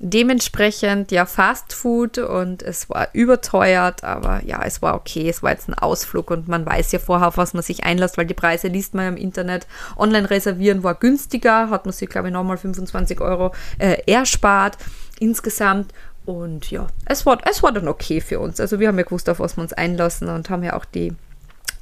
dementsprechend 0.01 1.11
ja 1.11 1.25
Fast 1.25 1.73
Food 1.73 2.19
und 2.19 2.63
es 2.63 2.89
war 2.89 3.09
überteuert, 3.11 4.03
aber 4.03 4.41
ja, 4.45 4.63
es 4.63 4.81
war 4.81 4.95
okay. 4.95 5.29
Es 5.29 5.43
war 5.43 5.51
jetzt 5.51 5.67
ein 5.67 5.73
Ausflug 5.73 6.31
und 6.31 6.47
man 6.47 6.65
weiß 6.65 6.93
ja 6.93 6.99
vorher, 6.99 7.27
auf 7.27 7.37
was 7.37 7.53
man 7.53 7.63
sich 7.63 7.83
einlässt, 7.83 8.17
weil 8.17 8.25
die 8.25 8.33
Preise 8.33 8.69
liest 8.69 8.93
man 8.93 9.03
ja 9.03 9.09
im 9.09 9.17
Internet. 9.17 9.67
Online 9.97 10.29
reservieren 10.29 10.83
war 10.83 10.95
günstiger, 10.95 11.69
hat 11.69 11.85
man 11.85 11.91
sich, 11.91 12.07
glaube 12.07 12.29
ich, 12.29 12.33
nochmal 12.33 12.57
25 12.57 13.19
Euro 13.19 13.53
äh, 13.77 13.97
erspart 14.09 14.77
insgesamt. 15.19 15.93
Und 16.29 16.69
ja, 16.69 16.85
es 17.05 17.25
war, 17.25 17.39
es 17.49 17.63
war 17.63 17.71
dann 17.71 17.87
okay 17.87 18.21
für 18.21 18.39
uns. 18.39 18.59
Also 18.59 18.79
wir 18.79 18.87
haben 18.87 18.99
ja 18.99 19.03
gewusst, 19.03 19.27
auf 19.29 19.39
was 19.39 19.57
wir 19.57 19.63
uns 19.63 19.73
einlassen 19.73 20.29
und 20.29 20.51
haben 20.51 20.63
ja 20.63 20.75
auch 20.75 20.85
die 20.85 21.13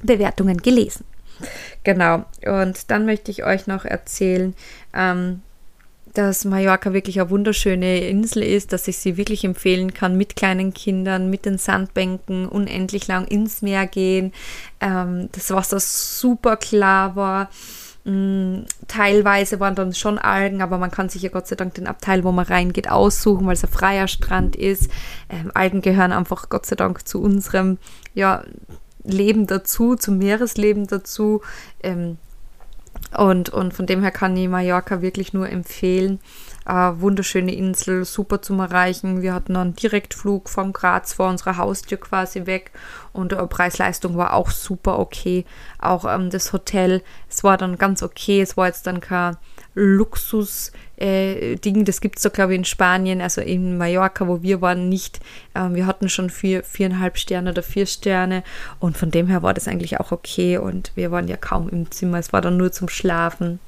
Bewertungen 0.02 0.56
gelesen. 0.56 1.04
Genau. 1.84 2.24
Und 2.46 2.90
dann 2.90 3.04
möchte 3.04 3.30
ich 3.30 3.44
euch 3.44 3.66
noch 3.66 3.84
erzählen, 3.84 4.54
ähm, 4.94 5.42
dass 6.14 6.46
Mallorca 6.46 6.94
wirklich 6.94 7.20
eine 7.20 7.28
wunderschöne 7.28 8.00
Insel 8.08 8.42
ist, 8.42 8.72
dass 8.72 8.88
ich 8.88 8.96
sie 8.96 9.18
wirklich 9.18 9.44
empfehlen 9.44 9.92
kann 9.92 10.16
mit 10.16 10.34
kleinen 10.34 10.72
Kindern, 10.72 11.28
mit 11.28 11.44
den 11.44 11.58
Sandbänken, 11.58 12.48
unendlich 12.48 13.06
lang 13.06 13.26
ins 13.26 13.60
Meer 13.60 13.86
gehen. 13.86 14.32
Ähm, 14.80 15.28
das 15.32 15.50
Wasser 15.50 15.78
super 15.78 16.56
klar 16.56 17.16
war. 17.16 17.50
Mm, 18.04 18.62
teilweise 18.86 19.60
waren 19.60 19.74
dann 19.74 19.92
schon 19.94 20.18
Algen, 20.18 20.62
aber 20.62 20.78
man 20.78 20.90
kann 20.90 21.08
sich 21.08 21.22
ja 21.22 21.30
Gott 21.30 21.46
sei 21.46 21.56
Dank 21.56 21.74
den 21.74 21.86
Abteil, 21.86 22.24
wo 22.24 22.32
man 22.32 22.46
reingeht, 22.46 22.90
aussuchen, 22.90 23.46
weil 23.46 23.54
es 23.54 23.64
ein 23.64 23.70
freier 23.70 24.08
Strand 24.08 24.56
ist. 24.56 24.90
Ähm, 25.28 25.50
Algen 25.54 25.82
gehören 25.82 26.12
einfach 26.12 26.48
Gott 26.48 26.66
sei 26.66 26.76
Dank 26.76 27.06
zu 27.06 27.20
unserem 27.20 27.78
ja, 28.14 28.44
Leben 29.04 29.46
dazu, 29.46 29.96
zum 29.96 30.18
Meeresleben 30.18 30.86
dazu. 30.86 31.42
Ähm, 31.82 32.18
und, 33.16 33.48
und 33.50 33.74
von 33.74 33.86
dem 33.86 34.02
her 34.02 34.10
kann 34.10 34.36
ich 34.36 34.48
Mallorca 34.48 35.02
wirklich 35.02 35.32
nur 35.32 35.48
empfehlen. 35.48 36.20
Äh, 36.68 37.00
wunderschöne 37.00 37.54
Insel, 37.54 38.04
super 38.04 38.42
zum 38.42 38.60
Erreichen. 38.60 39.22
Wir 39.22 39.32
hatten 39.32 39.56
einen 39.56 39.74
Direktflug 39.74 40.50
von 40.50 40.74
Graz 40.74 41.14
vor 41.14 41.30
unserer 41.30 41.56
Haustür 41.56 41.96
quasi 41.96 42.44
weg 42.44 42.72
und 43.14 43.32
äh, 43.32 43.46
Preis-Leistung 43.46 44.18
war 44.18 44.34
auch 44.34 44.50
super 44.50 44.98
okay. 44.98 45.46
Auch 45.78 46.04
ähm, 46.04 46.28
das 46.28 46.52
Hotel, 46.52 47.02
es 47.30 47.42
war 47.42 47.56
dann 47.56 47.78
ganz 47.78 48.02
okay. 48.02 48.42
Es 48.42 48.58
war 48.58 48.66
jetzt 48.66 48.86
dann 48.86 49.00
kein 49.00 49.38
Luxus-Ding, 49.74 51.80
äh, 51.80 51.84
das 51.84 52.02
gibt 52.02 52.18
es 52.18 52.22
so, 52.22 52.28
glaube 52.28 52.52
ich, 52.52 52.58
in 52.58 52.66
Spanien, 52.66 53.22
also 53.22 53.40
in 53.40 53.78
Mallorca, 53.78 54.28
wo 54.28 54.42
wir 54.42 54.60
waren, 54.60 54.90
nicht. 54.90 55.20
Ähm, 55.54 55.74
wir 55.74 55.86
hatten 55.86 56.10
schon 56.10 56.28
vier, 56.28 56.64
viereinhalb 56.64 57.16
Sterne 57.16 57.52
oder 57.52 57.62
vier 57.62 57.86
Sterne 57.86 58.44
und 58.78 58.98
von 58.98 59.10
dem 59.10 59.28
her 59.28 59.42
war 59.42 59.54
das 59.54 59.68
eigentlich 59.68 60.00
auch 60.00 60.12
okay 60.12 60.58
und 60.58 60.92
wir 60.96 61.10
waren 61.12 61.28
ja 61.28 61.38
kaum 61.38 61.70
im 61.70 61.90
Zimmer. 61.90 62.18
Es 62.18 62.34
war 62.34 62.42
dann 62.42 62.58
nur 62.58 62.72
zum 62.72 62.90
Schlafen. 62.90 63.58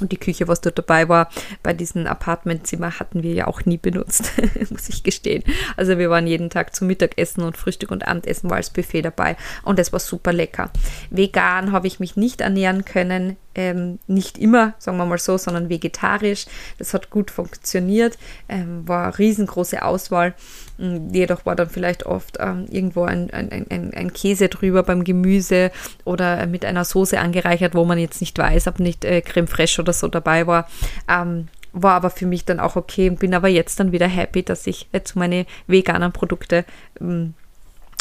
Und 0.00 0.12
die 0.12 0.18
Küche, 0.18 0.48
was 0.48 0.60
dort 0.60 0.78
dabei 0.78 1.08
war, 1.08 1.30
bei 1.62 1.72
diesem 1.72 2.06
Apartmentzimmer 2.06 2.98
hatten 2.98 3.22
wir 3.22 3.32
ja 3.32 3.46
auch 3.46 3.64
nie 3.64 3.78
benutzt, 3.78 4.32
muss 4.70 4.88
ich 4.88 5.02
gestehen. 5.02 5.42
Also 5.76 5.98
wir 5.98 6.10
waren 6.10 6.26
jeden 6.26 6.50
Tag 6.50 6.74
zum 6.74 6.86
Mittagessen 6.86 7.42
und 7.42 7.56
Frühstück 7.56 7.90
und 7.90 8.06
Abendessen 8.06 8.50
war 8.50 8.56
als 8.56 8.70
Buffet 8.70 9.02
dabei 9.02 9.36
und 9.62 9.78
es 9.78 9.92
war 9.92 10.00
super 10.00 10.32
lecker. 10.32 10.70
Vegan 11.10 11.72
habe 11.72 11.86
ich 11.86 12.00
mich 12.00 12.16
nicht 12.16 12.40
ernähren 12.40 12.84
können, 12.84 13.36
ähm, 13.54 13.98
nicht 14.06 14.38
immer, 14.38 14.74
sagen 14.78 14.96
wir 14.96 15.06
mal 15.06 15.18
so, 15.18 15.36
sondern 15.36 15.68
vegetarisch. 15.68 16.46
Das 16.78 16.94
hat 16.94 17.10
gut 17.10 17.30
funktioniert, 17.30 18.16
ähm, 18.48 18.86
war 18.86 19.18
riesengroße 19.18 19.82
Auswahl. 19.82 20.34
Mm, 20.80 21.12
jedoch 21.12 21.44
war 21.44 21.54
dann 21.54 21.68
vielleicht 21.68 22.06
oft 22.06 22.38
ähm, 22.40 22.66
irgendwo 22.70 23.04
ein, 23.04 23.30
ein, 23.30 23.50
ein, 23.68 23.92
ein, 23.94 24.12
Käse 24.14 24.48
drüber 24.48 24.82
beim 24.82 25.04
Gemüse 25.04 25.70
oder 26.04 26.46
mit 26.46 26.64
einer 26.64 26.84
Soße 26.86 27.20
angereichert, 27.20 27.74
wo 27.74 27.84
man 27.84 27.98
jetzt 27.98 28.20
nicht 28.20 28.38
weiß, 28.38 28.66
ob 28.66 28.80
nicht 28.80 29.04
äh, 29.04 29.20
Creme 29.20 29.46
fraiche 29.46 29.82
oder 29.82 29.92
so 29.92 30.08
dabei 30.08 30.46
war. 30.46 30.68
Ähm, 31.06 31.48
war 31.72 31.94
aber 31.94 32.10
für 32.10 32.26
mich 32.26 32.46
dann 32.46 32.60
auch 32.60 32.76
okay 32.76 33.10
und 33.10 33.20
bin 33.20 33.34
aber 33.34 33.48
jetzt 33.48 33.78
dann 33.78 33.92
wieder 33.92 34.08
happy, 34.08 34.42
dass 34.42 34.66
ich 34.66 34.88
jetzt 34.92 35.14
meine 35.16 35.46
veganen 35.66 36.12
Produkte 36.12 36.64
ähm, 37.00 37.34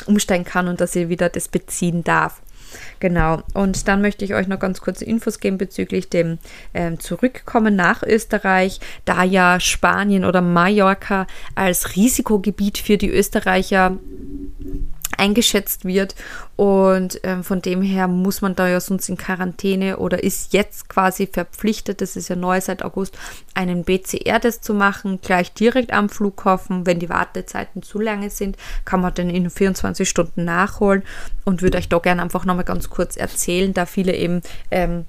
umsteigen 0.05 0.45
kann 0.45 0.69
und 0.69 0.79
dass 0.79 0.95
ich 0.95 1.09
wieder 1.09 1.29
das 1.29 1.49
beziehen 1.49 2.03
darf. 2.03 2.41
Genau. 2.99 3.41
Und 3.53 3.87
dann 3.87 4.01
möchte 4.01 4.25
ich 4.25 4.33
euch 4.33 4.47
noch 4.47 4.59
ganz 4.59 4.81
kurze 4.81 5.05
Infos 5.05 5.39
geben 5.39 5.57
bezüglich 5.57 6.09
dem 6.09 6.37
ähm, 6.73 6.99
Zurückkommen 6.99 7.75
nach 7.75 8.03
Österreich, 8.03 8.79
da 9.05 9.23
ja 9.23 9.59
Spanien 9.59 10.25
oder 10.25 10.41
Mallorca 10.41 11.27
als 11.55 11.95
Risikogebiet 11.95 12.77
für 12.77 12.97
die 12.97 13.09
Österreicher 13.09 13.97
eingeschätzt 15.19 15.85
wird. 15.85 16.15
Und 16.55 17.19
ähm, 17.23 17.43
von 17.43 17.61
dem 17.61 17.81
her 17.81 18.07
muss 18.07 18.41
man 18.41 18.55
da 18.55 18.67
ja 18.67 18.79
sonst 18.79 19.07
in 19.09 19.17
Quarantäne 19.17 19.97
oder 19.97 20.23
ist 20.23 20.53
jetzt 20.53 20.89
quasi 20.89 21.27
verpflichtet, 21.27 22.01
das 22.01 22.15
ist 22.15 22.29
ja 22.29 22.35
neu 22.35 22.59
seit 22.59 22.83
August, 22.83 23.17
einen 23.53 23.83
BCR-Test 23.83 24.63
zu 24.63 24.73
machen, 24.73 25.19
gleich 25.21 25.53
direkt 25.53 25.93
am 25.93 26.09
Flughafen. 26.09 26.85
Wenn 26.85 26.99
die 26.99 27.09
Wartezeiten 27.09 27.83
zu 27.83 27.99
lange 27.99 28.29
sind, 28.29 28.57
kann 28.85 29.01
man 29.01 29.13
den 29.13 29.29
in 29.29 29.49
24 29.49 30.07
Stunden 30.07 30.45
nachholen 30.45 31.03
und 31.45 31.61
würde 31.61 31.77
euch 31.77 31.89
da 31.89 31.99
gerne 31.99 32.21
einfach 32.21 32.45
nochmal 32.45 32.65
ganz 32.65 32.89
kurz 32.89 33.17
erzählen, 33.17 33.73
da 33.73 33.85
viele 33.85 34.15
eben 34.15 34.41
ähm, 34.71 35.05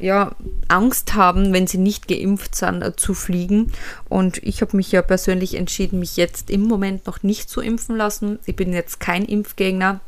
ja, 0.00 0.34
Angst 0.68 1.14
haben, 1.14 1.52
wenn 1.52 1.66
sie 1.66 1.78
nicht 1.78 2.08
geimpft 2.08 2.54
sind, 2.54 2.82
äh, 2.82 2.96
zu 2.96 3.14
fliegen. 3.14 3.72
Und 4.08 4.38
ich 4.42 4.62
habe 4.62 4.76
mich 4.76 4.90
ja 4.92 5.02
persönlich 5.02 5.54
entschieden, 5.54 5.98
mich 5.98 6.16
jetzt 6.16 6.50
im 6.50 6.62
Moment 6.62 7.06
noch 7.06 7.22
nicht 7.22 7.48
zu 7.48 7.60
impfen 7.60 7.96
lassen. 7.96 8.38
Ich 8.46 8.56
bin 8.56 8.72
jetzt 8.72 9.00
kein 9.00 9.24
Impfgegner. 9.24 10.00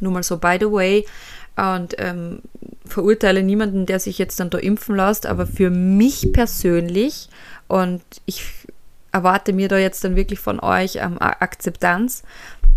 Nur 0.00 0.12
mal 0.12 0.22
so, 0.22 0.38
by 0.38 0.56
the 0.60 0.70
way. 0.70 1.06
Und 1.56 1.94
ähm, 1.98 2.40
verurteile 2.84 3.42
niemanden, 3.42 3.86
der 3.86 3.98
sich 3.98 4.18
jetzt 4.18 4.38
dann 4.40 4.50
da 4.50 4.58
impfen 4.58 4.96
lässt. 4.96 5.26
Aber 5.26 5.46
für 5.46 5.70
mich 5.70 6.32
persönlich, 6.32 7.28
und 7.68 8.02
ich 8.26 8.44
erwarte 9.12 9.52
mir 9.52 9.68
da 9.68 9.78
jetzt 9.78 10.04
dann 10.04 10.16
wirklich 10.16 10.38
von 10.38 10.60
euch 10.60 10.96
ähm, 10.96 11.16
Akzeptanz. 11.18 12.22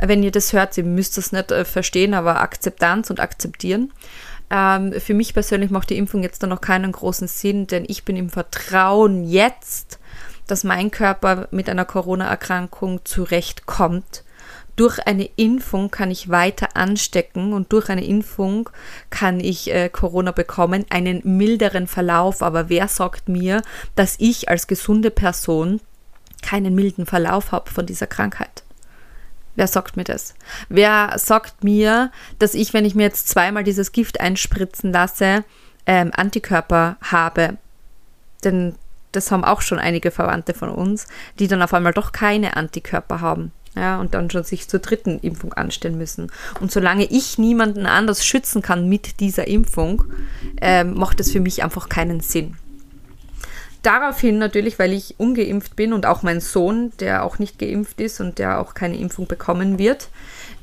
Wenn 0.02 0.24
ihr 0.24 0.32
das 0.32 0.54
hört, 0.54 0.78
ihr 0.78 0.86
müsst 0.86 1.18
das 1.18 1.34
nicht 1.34 1.52
äh, 1.52 1.66
verstehen, 1.66 2.14
aber 2.14 2.42
Akzeptanz 2.42 3.10
und 3.10 3.20
akzeptieren. 3.20 3.92
Ähm, 4.52 4.94
für 5.00 5.14
mich 5.14 5.34
persönlich 5.34 5.70
macht 5.70 5.90
die 5.90 5.98
Impfung 5.98 6.24
jetzt 6.24 6.42
dann 6.42 6.50
noch 6.50 6.62
keinen 6.62 6.92
großen 6.92 7.28
Sinn, 7.28 7.68
denn 7.68 7.86
ich 7.88 8.04
bin 8.04 8.16
im 8.16 8.30
Vertrauen 8.30 9.24
jetzt, 9.24 10.00
dass 10.48 10.64
mein 10.64 10.92
Körper 10.92 11.48
mit 11.52 11.70
einer 11.70 11.86
Corona-Erkrankung 11.86 13.06
zurechtkommt. 13.06 14.24
Durch 14.76 15.06
eine 15.06 15.26
Impfung 15.36 15.92
kann 15.92 16.10
ich 16.10 16.30
weiter 16.30 16.70
anstecken 16.76 17.54
und 17.54 17.74
durch 17.74 17.90
eine 17.90 18.06
Impfung 18.06 18.70
kann 19.10 19.42
ich 19.42 19.70
äh, 19.72 19.90
Corona 19.90 20.32
bekommen, 20.32 20.86
einen 20.90 21.22
milderen 21.26 21.86
Verlauf. 21.86 22.42
Aber 22.42 22.70
wer 22.70 22.88
sagt 22.88 23.28
mir, 23.28 23.62
dass 23.96 24.16
ich 24.20 24.48
als 24.48 24.68
gesunde 24.68 25.12
Person 25.12 25.82
keinen 26.42 26.74
milden 26.74 27.06
Verlauf 27.06 27.52
habe 27.52 27.70
von 27.70 27.86
dieser 27.86 28.08
Krankheit? 28.08 28.64
Wer 29.60 29.68
sagt 29.68 29.98
mir 29.98 30.06
das? 30.06 30.36
Wer 30.70 31.16
sagt 31.18 31.66
mir, 31.66 32.14
dass 32.40 32.54
ich, 32.54 32.74
wenn 32.74 32.86
ich 32.86 32.96
mir 32.96 33.04
jetzt 33.04 33.28
zweimal 33.28 33.66
dieses 33.66 33.92
Gift 33.92 34.22
einspritzen 34.22 34.94
lasse, 34.94 35.44
ähm, 35.86 36.12
Antikörper 36.16 36.96
habe? 37.02 37.58
Denn 38.46 38.76
das 39.12 39.32
haben 39.32 39.44
auch 39.44 39.60
schon 39.60 39.78
einige 39.78 40.12
Verwandte 40.12 40.54
von 40.54 40.70
uns, 40.70 41.08
die 41.40 41.50
dann 41.50 41.62
auf 41.62 41.74
einmal 41.74 41.92
doch 41.92 42.14
keine 42.14 42.56
Antikörper 42.56 43.20
haben. 43.20 43.52
Ja, 43.76 44.00
und 44.00 44.14
dann 44.14 44.30
schon 44.30 44.46
sich 44.46 44.70
zur 44.70 44.80
dritten 44.80 45.20
Impfung 45.20 45.52
anstellen 45.52 45.98
müssen. 45.98 46.32
Und 46.62 46.72
solange 46.72 47.04
ich 47.04 47.38
niemanden 47.38 47.86
anders 47.86 48.26
schützen 48.26 48.62
kann 48.62 48.88
mit 48.88 49.20
dieser 49.20 49.50
Impfung, 49.50 50.06
ähm, 50.62 50.94
macht 50.94 51.20
es 51.20 51.34
für 51.34 51.42
mich 51.42 51.64
einfach 51.66 51.90
keinen 51.90 52.22
Sinn. 52.22 52.56
Daraufhin 53.82 54.38
natürlich, 54.38 54.78
weil 54.78 54.92
ich 54.92 55.20
ungeimpft 55.20 55.76
bin 55.76 55.94
und 55.94 56.06
auch 56.06 56.22
mein 56.22 56.42
Sohn, 56.42 56.92
der 57.00 57.24
auch 57.24 57.40
nicht 57.40 57.60
geimpft 57.60 58.02
ist 58.02 58.20
und 58.20 58.38
der 58.38 58.60
auch 58.60 58.74
keine 58.74 58.98
Impfung 58.98 59.26
bekommen 59.28 59.80
wird, 59.80 60.10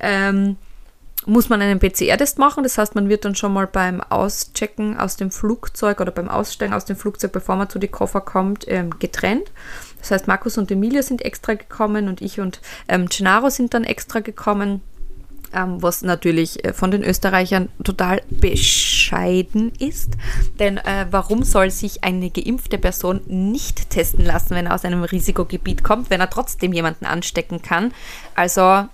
ähm, 0.00 0.56
muss 1.24 1.48
man 1.48 1.60
einen 1.60 1.80
PCR-Test 1.80 2.38
machen. 2.38 2.62
Das 2.62 2.78
heißt, 2.78 2.94
man 2.94 3.08
wird 3.08 3.24
dann 3.24 3.34
schon 3.34 3.52
mal 3.52 3.66
beim 3.66 4.00
Auschecken 4.00 4.98
aus 4.98 5.16
dem 5.16 5.30
Flugzeug 5.30 6.00
oder 6.00 6.12
beim 6.12 6.28
Aussteigen 6.28 6.74
aus 6.74 6.84
dem 6.84 6.96
Flugzeug, 6.96 7.32
bevor 7.32 7.56
man 7.56 7.68
zu 7.68 7.78
den 7.78 7.90
Koffer 7.90 8.20
kommt, 8.20 8.64
ähm, 8.68 8.90
getrennt. 8.98 9.50
Das 9.98 10.10
heißt, 10.10 10.28
Markus 10.28 10.58
und 10.58 10.70
Emilia 10.70 11.02
sind 11.02 11.22
extra 11.22 11.54
gekommen 11.54 12.08
und 12.08 12.20
ich 12.20 12.38
und 12.38 12.60
ähm, 12.86 13.06
Gennaro 13.08 13.50
sind 13.50 13.74
dann 13.74 13.84
extra 13.84 14.20
gekommen. 14.20 14.82
Ähm, 15.56 15.82
was 15.82 16.02
natürlich 16.02 16.62
äh, 16.64 16.74
von 16.74 16.90
den 16.90 17.02
Österreichern 17.02 17.70
total 17.82 18.20
bescheiden 18.28 19.72
ist. 19.78 20.12
Denn 20.58 20.76
äh, 20.76 21.06
warum 21.10 21.44
soll 21.44 21.70
sich 21.70 22.04
eine 22.04 22.28
geimpfte 22.28 22.76
Person 22.76 23.22
nicht 23.26 23.88
testen 23.88 24.24
lassen, 24.24 24.50
wenn 24.50 24.66
er 24.66 24.74
aus 24.74 24.84
einem 24.84 25.02
Risikogebiet 25.02 25.82
kommt, 25.82 26.10
wenn 26.10 26.20
er 26.20 26.28
trotzdem 26.28 26.74
jemanden 26.74 27.06
anstecken 27.06 27.62
kann? 27.62 27.94
Also, 28.34 28.84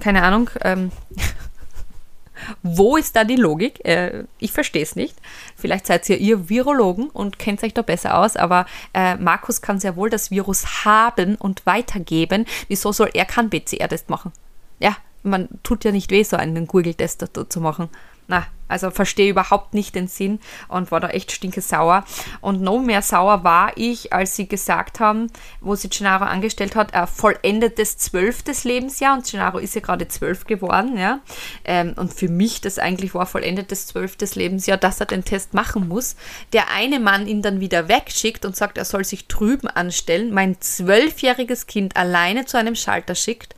keine 0.00 0.24
Ahnung. 0.24 0.50
Ähm, 0.62 0.90
Wo 2.64 2.96
ist 2.96 3.14
da 3.14 3.22
die 3.22 3.36
Logik? 3.36 3.84
Äh, 3.84 4.24
ich 4.40 4.50
verstehe 4.50 4.82
es 4.82 4.96
nicht. 4.96 5.16
Vielleicht 5.54 5.86
seid 5.86 6.08
ihr 6.10 6.18
ihr 6.18 6.48
Virologen 6.48 7.08
und 7.08 7.38
kennt 7.38 7.62
euch 7.62 7.72
da 7.72 7.82
besser 7.82 8.18
aus, 8.18 8.36
aber 8.36 8.66
äh, 8.92 9.14
Markus 9.14 9.62
kann 9.62 9.78
sehr 9.78 9.94
wohl 9.94 10.10
das 10.10 10.32
Virus 10.32 10.84
haben 10.84 11.36
und 11.36 11.64
weitergeben. 11.66 12.46
Wieso 12.66 12.90
soll 12.90 13.10
er 13.14 13.26
keinen 13.26 13.50
PCR-Test 13.50 14.10
machen? 14.10 14.32
Ja, 14.80 14.96
man 15.24 15.48
tut 15.62 15.84
ja 15.84 15.92
nicht 15.92 16.10
weh, 16.10 16.22
so 16.22 16.36
einen 16.36 16.66
Google-Test 16.66 17.24
zu 17.48 17.60
machen. 17.60 17.88
Na, 18.28 18.46
also 18.68 18.90
verstehe 18.90 19.30
überhaupt 19.30 19.74
nicht 19.74 19.94
den 19.94 20.08
Sinn 20.08 20.40
und 20.68 20.90
war 20.90 21.00
da 21.00 21.08
echt 21.08 21.32
stinke 21.32 21.60
sauer. 21.60 22.04
Und 22.40 22.62
noch 22.62 22.80
mehr 22.80 23.02
sauer 23.02 23.44
war 23.44 23.72
ich, 23.76 24.12
als 24.12 24.36
sie 24.36 24.48
gesagt 24.48 25.00
haben, 25.00 25.28
wo 25.60 25.74
sie 25.74 25.88
Gennaro 25.88 26.24
angestellt 26.24 26.76
hat, 26.76 26.94
ein 26.94 27.06
vollendetes 27.06 27.98
zwölftes 27.98 28.64
Lebensjahr 28.64 29.14
und 29.14 29.30
Gennaro 29.30 29.58
ist 29.58 29.74
ja 29.74 29.80
gerade 29.80 30.08
zwölf 30.08 30.44
geworden, 30.44 30.96
ja. 30.96 31.20
Ähm, 31.64 31.94
und 31.96 32.12
für 32.14 32.28
mich 32.28 32.60
das 32.60 32.78
eigentlich 32.78 33.14
war 33.14 33.26
vollendetes 33.26 33.86
zwölftes 33.86 34.34
Lebensjahr, 34.34 34.76
dass 34.76 35.00
er 35.00 35.06
den 35.06 35.24
Test 35.24 35.54
machen 35.54 35.88
muss. 35.88 36.16
Der 36.52 36.70
eine 36.70 37.00
Mann 37.00 37.26
ihn 37.26 37.42
dann 37.42 37.60
wieder 37.60 37.88
wegschickt 37.88 38.44
und 38.44 38.56
sagt, 38.56 38.78
er 38.78 38.84
soll 38.84 39.04
sich 39.04 39.28
drüben 39.28 39.68
anstellen, 39.68 40.32
mein 40.32 40.60
zwölfjähriges 40.60 41.66
Kind 41.66 41.96
alleine 41.96 42.46
zu 42.46 42.56
einem 42.56 42.74
Schalter 42.74 43.14
schickt, 43.14 43.54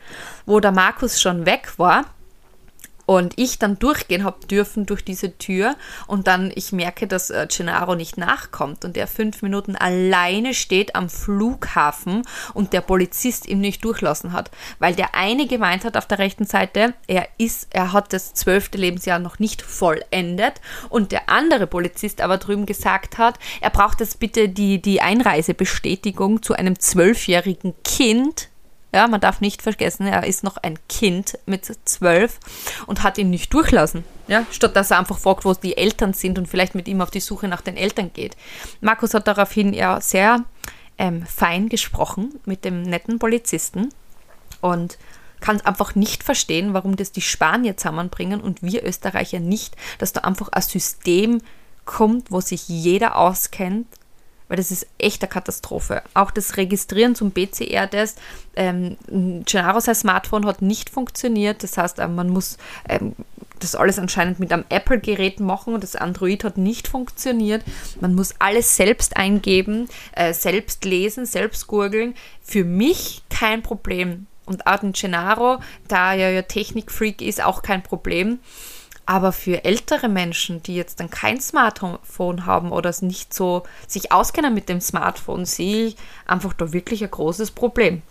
wo 0.46 0.60
der 0.60 0.72
Markus 0.72 1.20
schon 1.20 1.46
weg 1.46 1.72
war 1.76 2.04
und 3.06 3.34
ich 3.36 3.58
dann 3.58 3.78
durchgehen 3.78 4.24
habe 4.24 4.46
dürfen 4.46 4.86
durch 4.86 5.04
diese 5.04 5.38
Tür 5.38 5.76
und 6.06 6.26
dann 6.26 6.52
ich 6.54 6.72
merke, 6.72 7.06
dass 7.06 7.30
äh, 7.30 7.46
Gennaro 7.50 7.94
nicht 7.94 8.18
nachkommt 8.18 8.84
und 8.84 8.96
er 8.96 9.06
fünf 9.06 9.42
Minuten 9.42 9.76
alleine 9.76 10.54
steht 10.54 10.94
am 10.94 11.08
Flughafen 11.08 12.22
und 12.52 12.72
der 12.72 12.80
Polizist 12.80 13.46
ihn 13.46 13.60
nicht 13.60 13.84
durchlassen 13.84 14.32
hat, 14.32 14.50
weil 14.78 14.94
der 14.94 15.14
eine 15.14 15.46
gemeint 15.46 15.84
hat 15.84 15.96
auf 15.96 16.06
der 16.06 16.18
rechten 16.18 16.44
Seite, 16.44 16.94
er 17.06 17.28
ist, 17.38 17.68
er 17.70 17.92
hat 17.92 18.12
das 18.12 18.34
zwölfte 18.34 18.78
Lebensjahr 18.78 19.18
noch 19.18 19.38
nicht 19.38 19.62
vollendet. 19.62 20.60
Und 20.88 21.12
der 21.12 21.28
andere 21.28 21.66
Polizist 21.66 22.20
aber 22.20 22.38
drüben 22.38 22.66
gesagt 22.66 23.18
hat, 23.18 23.38
er 23.60 23.70
braucht 23.70 24.00
jetzt 24.00 24.18
bitte 24.18 24.48
die, 24.48 24.80
die 24.80 25.00
Einreisebestätigung 25.00 26.42
zu 26.42 26.54
einem 26.54 26.78
zwölfjährigen 26.78 27.74
Kind 27.84 28.48
ja, 28.94 29.08
man 29.08 29.20
darf 29.20 29.40
nicht 29.40 29.62
vergessen, 29.62 30.06
er 30.06 30.26
ist 30.26 30.44
noch 30.44 30.56
ein 30.56 30.78
Kind 30.88 31.38
mit 31.44 31.64
zwölf 31.84 32.38
und 32.86 33.02
hat 33.02 33.18
ihn 33.18 33.30
nicht 33.30 33.52
durchlassen. 33.52 34.04
Ja, 34.28 34.46
statt 34.50 34.74
dass 34.74 34.90
er 34.90 34.98
einfach 34.98 35.18
fragt, 35.18 35.44
wo 35.44 35.52
die 35.54 35.76
Eltern 35.76 36.12
sind 36.12 36.38
und 36.38 36.46
vielleicht 36.46 36.74
mit 36.74 36.88
ihm 36.88 37.00
auf 37.00 37.10
die 37.10 37.20
Suche 37.20 37.48
nach 37.48 37.60
den 37.60 37.76
Eltern 37.76 38.12
geht. 38.12 38.36
Markus 38.80 39.14
hat 39.14 39.26
daraufhin 39.26 39.72
ja 39.72 40.00
sehr 40.00 40.44
ähm, 40.98 41.26
fein 41.26 41.68
gesprochen 41.68 42.40
mit 42.44 42.64
dem 42.64 42.82
netten 42.82 43.18
Polizisten 43.18 43.90
und 44.60 44.98
kann 45.40 45.60
einfach 45.60 45.94
nicht 45.94 46.22
verstehen, 46.22 46.72
warum 46.72 46.96
das 46.96 47.12
die 47.12 47.20
Spanier 47.20 47.76
zusammenbringen 47.76 48.40
und 48.40 48.62
wir 48.62 48.84
Österreicher 48.84 49.40
nicht, 49.40 49.76
dass 49.98 50.12
da 50.12 50.22
einfach 50.22 50.48
ein 50.48 50.62
System 50.62 51.42
kommt, 51.84 52.30
wo 52.30 52.40
sich 52.40 52.68
jeder 52.68 53.16
auskennt 53.16 53.86
weil 54.48 54.56
das 54.56 54.70
ist 54.70 54.86
echt 54.98 55.22
eine 55.22 55.28
Katastrophe. 55.28 56.02
Auch 56.14 56.30
das 56.30 56.56
Registrieren 56.56 57.14
zum 57.14 57.32
PCR-Test, 57.32 58.18
ähm, 58.56 58.96
Gennaro 59.44 59.80
sein 59.80 59.94
Smartphone 59.94 60.46
hat 60.46 60.62
nicht 60.62 60.90
funktioniert, 60.90 61.62
das 61.62 61.76
heißt, 61.76 61.98
ähm, 61.98 62.14
man 62.14 62.28
muss 62.28 62.56
ähm, 62.88 63.14
das 63.58 63.74
alles 63.74 63.98
anscheinend 63.98 64.38
mit 64.38 64.52
einem 64.52 64.64
Apple-Gerät 64.68 65.40
machen 65.40 65.74
und 65.74 65.82
das 65.82 65.96
Android 65.96 66.44
hat 66.44 66.58
nicht 66.58 66.88
funktioniert. 66.88 67.62
Man 68.00 68.14
muss 68.14 68.34
alles 68.38 68.76
selbst 68.76 69.16
eingeben, 69.16 69.88
äh, 70.12 70.32
selbst 70.34 70.84
lesen, 70.84 71.26
selbst 71.26 71.66
gurgeln. 71.66 72.14
Für 72.42 72.64
mich 72.64 73.22
kein 73.30 73.62
Problem. 73.62 74.26
Und 74.44 74.66
auch 74.66 74.78
den 74.78 74.92
Gennaro, 74.92 75.58
da 75.88 76.14
er 76.14 76.30
ja 76.30 76.42
Technikfreak 76.42 77.20
ist, 77.20 77.42
auch 77.42 77.62
kein 77.62 77.82
Problem. 77.82 78.38
Aber 79.06 79.32
für 79.32 79.64
ältere 79.64 80.08
Menschen, 80.08 80.62
die 80.64 80.74
jetzt 80.74 80.98
dann 80.98 81.10
kein 81.10 81.40
Smartphone 81.40 82.44
haben 82.44 82.72
oder 82.72 82.92
nicht 83.00 83.32
so 83.32 83.62
sich 83.86 84.10
auskennen 84.10 84.52
mit 84.52 84.68
dem 84.68 84.80
Smartphone, 84.80 85.44
sehe 85.44 85.86
ich 85.86 85.96
einfach 86.26 86.52
da 86.52 86.72
wirklich 86.72 87.04
ein 87.04 87.10
großes 87.10 87.52
Problem. 87.52 88.02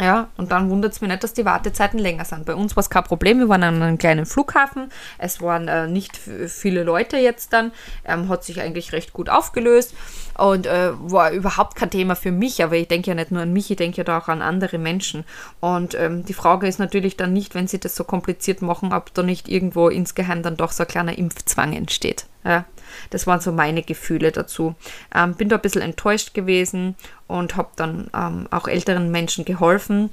Ja, 0.00 0.28
und 0.38 0.52
dann 0.52 0.70
wundert 0.70 0.92
es 0.92 1.02
mich 1.02 1.10
nicht, 1.10 1.22
dass 1.22 1.34
die 1.34 1.44
Wartezeiten 1.44 1.98
länger 1.98 2.24
sind. 2.24 2.46
Bei 2.46 2.54
uns 2.54 2.76
war 2.76 2.80
es 2.80 2.88
kein 2.88 3.04
Problem, 3.04 3.38
wir 3.38 3.50
waren 3.50 3.62
an 3.62 3.82
einem 3.82 3.98
kleinen 3.98 4.24
Flughafen, 4.24 4.90
es 5.18 5.42
waren 5.42 5.68
äh, 5.68 5.86
nicht 5.86 6.16
viele 6.16 6.82
Leute 6.82 7.18
jetzt 7.18 7.52
dann, 7.52 7.72
ähm, 8.06 8.30
hat 8.30 8.42
sich 8.42 8.62
eigentlich 8.62 8.92
recht 8.92 9.12
gut 9.12 9.28
aufgelöst 9.28 9.94
und 10.38 10.66
äh, 10.66 10.92
war 10.94 11.32
überhaupt 11.32 11.76
kein 11.76 11.90
Thema 11.90 12.16
für 12.16 12.32
mich, 12.32 12.64
aber 12.64 12.76
ich 12.76 12.88
denke 12.88 13.10
ja 13.10 13.14
nicht 13.14 13.32
nur 13.32 13.42
an 13.42 13.52
mich, 13.52 13.70
ich 13.70 13.76
denke 13.76 13.98
ja 13.98 14.04
da 14.04 14.18
auch 14.18 14.28
an 14.28 14.40
andere 14.40 14.78
Menschen. 14.78 15.24
Und 15.60 15.94
ähm, 15.94 16.24
die 16.24 16.32
Frage 16.32 16.66
ist 16.66 16.78
natürlich 16.78 17.18
dann 17.18 17.34
nicht, 17.34 17.54
wenn 17.54 17.68
sie 17.68 17.78
das 17.78 17.94
so 17.94 18.04
kompliziert 18.04 18.62
machen, 18.62 18.94
ob 18.94 19.12
da 19.12 19.22
nicht 19.22 19.46
irgendwo 19.46 19.88
insgeheim 19.88 20.42
dann 20.42 20.56
doch 20.56 20.72
so 20.72 20.84
ein 20.84 20.88
kleiner 20.88 21.18
Impfzwang 21.18 21.74
entsteht. 21.74 22.24
Ja, 22.44 22.64
das 23.10 23.26
waren 23.26 23.40
so 23.40 23.52
meine 23.52 23.82
Gefühle 23.82 24.32
dazu. 24.32 24.74
Ähm, 25.14 25.34
bin 25.34 25.48
da 25.48 25.56
ein 25.56 25.62
bisschen 25.62 25.82
enttäuscht 25.82 26.34
gewesen 26.34 26.96
und 27.28 27.56
habe 27.56 27.70
dann 27.76 28.10
ähm, 28.14 28.48
auch 28.50 28.66
älteren 28.66 29.10
Menschen 29.10 29.44
geholfen, 29.44 30.10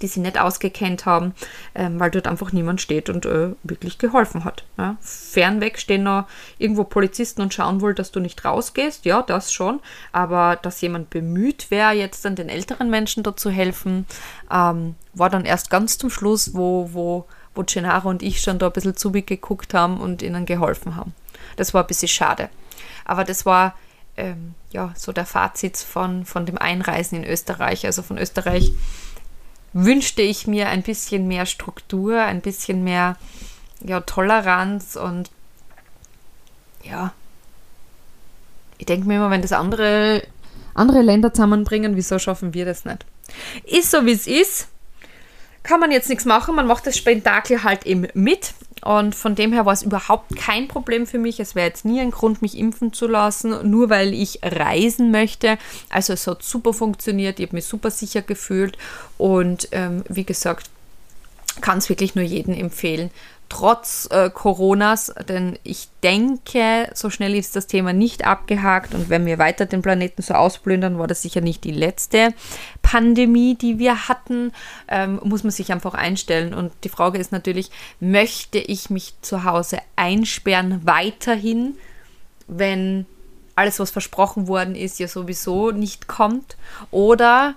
die 0.00 0.06
sie 0.06 0.20
nicht 0.20 0.38
ausgekennt 0.38 1.06
haben, 1.06 1.34
ähm, 1.74 1.98
weil 1.98 2.10
dort 2.10 2.26
einfach 2.26 2.52
niemand 2.52 2.80
steht 2.80 3.08
und 3.08 3.26
äh, 3.26 3.50
wirklich 3.62 3.98
geholfen 3.98 4.44
hat. 4.44 4.64
Ja. 4.78 4.96
Fernweg 5.00 5.78
stehen 5.78 6.02
noch 6.02 6.26
irgendwo 6.58 6.84
Polizisten 6.84 7.42
und 7.42 7.54
schauen 7.54 7.80
wohl, 7.80 7.94
dass 7.94 8.10
du 8.10 8.20
nicht 8.20 8.44
rausgehst. 8.44 9.04
Ja, 9.04 9.22
das 9.22 9.52
schon. 9.52 9.80
Aber 10.12 10.56
dass 10.56 10.80
jemand 10.80 11.10
bemüht 11.10 11.70
wäre, 11.70 11.92
jetzt 11.92 12.24
dann 12.24 12.36
den 12.36 12.48
älteren 12.48 12.90
Menschen 12.90 13.22
dazu 13.22 13.50
helfen, 13.50 14.06
ähm, 14.50 14.94
war 15.14 15.30
dann 15.30 15.44
erst 15.44 15.70
ganz 15.70 15.98
zum 15.98 16.10
Schluss, 16.10 16.54
wo, 16.54 16.90
wo, 16.92 17.26
wo 17.54 17.64
Gennaro 17.64 18.10
und 18.10 18.22
ich 18.22 18.40
schon 18.40 18.58
da 18.58 18.66
ein 18.66 18.72
bisschen 18.72 18.96
zugeguckt 18.96 19.72
haben 19.74 20.00
und 20.00 20.22
ihnen 20.22 20.46
geholfen 20.46 20.96
haben. 20.96 21.14
Das 21.56 21.74
war 21.74 21.84
ein 21.84 21.86
bisschen 21.86 22.08
schade. 22.08 22.48
Aber 23.04 23.24
das 23.24 23.46
war 23.46 23.74
ähm, 24.16 24.54
ja 24.70 24.92
so 24.96 25.12
der 25.12 25.26
Fazit 25.26 25.76
von, 25.76 26.24
von 26.24 26.46
dem 26.46 26.58
Einreisen 26.58 27.22
in 27.22 27.30
Österreich. 27.30 27.86
Also 27.86 28.02
von 28.02 28.18
Österreich 28.18 28.72
wünschte 29.72 30.22
ich 30.22 30.46
mir 30.46 30.68
ein 30.68 30.82
bisschen 30.82 31.28
mehr 31.28 31.46
Struktur, 31.46 32.20
ein 32.20 32.40
bisschen 32.40 32.82
mehr 32.82 33.16
ja, 33.80 34.00
Toleranz 34.00 34.96
und 34.96 35.30
ja, 36.82 37.12
ich 38.78 38.86
denke 38.86 39.06
mir 39.06 39.16
immer, 39.16 39.30
wenn 39.30 39.42
das 39.42 39.52
andere, 39.52 40.22
andere 40.74 41.02
Länder 41.02 41.32
zusammenbringen, 41.32 41.96
wieso 41.96 42.18
schaffen 42.18 42.54
wir 42.54 42.64
das 42.64 42.84
nicht? 42.84 43.04
Ist 43.64 43.90
so, 43.90 44.06
wie 44.06 44.12
es 44.12 44.26
ist. 44.26 44.68
Kann 45.66 45.80
man 45.80 45.90
jetzt 45.90 46.08
nichts 46.08 46.24
machen, 46.24 46.54
man 46.54 46.68
macht 46.68 46.86
das 46.86 46.96
Spektakel 46.96 47.64
halt 47.64 47.86
eben 47.86 48.06
mit. 48.14 48.54
Und 48.84 49.16
von 49.16 49.34
dem 49.34 49.52
her 49.52 49.66
war 49.66 49.72
es 49.72 49.82
überhaupt 49.82 50.36
kein 50.36 50.68
Problem 50.68 51.08
für 51.08 51.18
mich. 51.18 51.40
Es 51.40 51.56
wäre 51.56 51.66
jetzt 51.66 51.84
nie 51.84 52.00
ein 52.00 52.12
Grund, 52.12 52.40
mich 52.40 52.56
impfen 52.56 52.92
zu 52.92 53.08
lassen, 53.08 53.68
nur 53.68 53.90
weil 53.90 54.14
ich 54.14 54.38
reisen 54.44 55.10
möchte. 55.10 55.58
Also 55.88 56.12
es 56.12 56.28
hat 56.28 56.44
super 56.44 56.72
funktioniert, 56.72 57.40
ich 57.40 57.46
habe 57.46 57.56
mich 57.56 57.64
super 57.64 57.90
sicher 57.90 58.22
gefühlt 58.22 58.78
und 59.18 59.68
ähm, 59.72 60.04
wie 60.08 60.22
gesagt, 60.22 60.70
kann 61.62 61.78
es 61.78 61.88
wirklich 61.88 62.14
nur 62.14 62.24
jedem 62.24 62.54
empfehlen. 62.54 63.10
Trotz 63.48 64.08
äh, 64.10 64.30
Coronas, 64.30 65.14
denn 65.28 65.58
ich 65.62 65.88
denke, 66.02 66.90
so 66.94 67.10
schnell 67.10 67.34
ist 67.34 67.54
das 67.54 67.66
Thema 67.66 67.92
nicht 67.92 68.26
abgehakt 68.26 68.94
und 68.94 69.08
wenn 69.08 69.24
wir 69.24 69.38
weiter 69.38 69.66
den 69.66 69.82
Planeten 69.82 70.22
so 70.22 70.34
ausplündern, 70.34 70.98
war 70.98 71.06
das 71.06 71.22
sicher 71.22 71.40
nicht 71.40 71.64
die 71.64 71.72
letzte 71.72 72.34
Pandemie, 72.82 73.54
die 73.54 73.78
wir 73.78 74.08
hatten, 74.08 74.52
ähm, 74.88 75.20
muss 75.22 75.44
man 75.44 75.52
sich 75.52 75.72
einfach 75.72 75.94
einstellen. 75.94 76.54
Und 76.54 76.72
die 76.84 76.88
Frage 76.88 77.18
ist 77.18 77.32
natürlich, 77.32 77.70
möchte 78.00 78.58
ich 78.58 78.90
mich 78.90 79.14
zu 79.22 79.44
Hause 79.44 79.78
einsperren 79.94 80.82
weiterhin, 80.84 81.76
wenn 82.48 83.06
alles, 83.54 83.80
was 83.80 83.90
versprochen 83.90 84.48
worden 84.48 84.74
ist, 84.74 84.98
ja 84.98 85.08
sowieso 85.08 85.70
nicht 85.70 86.08
kommt? 86.08 86.56
Oder 86.90 87.54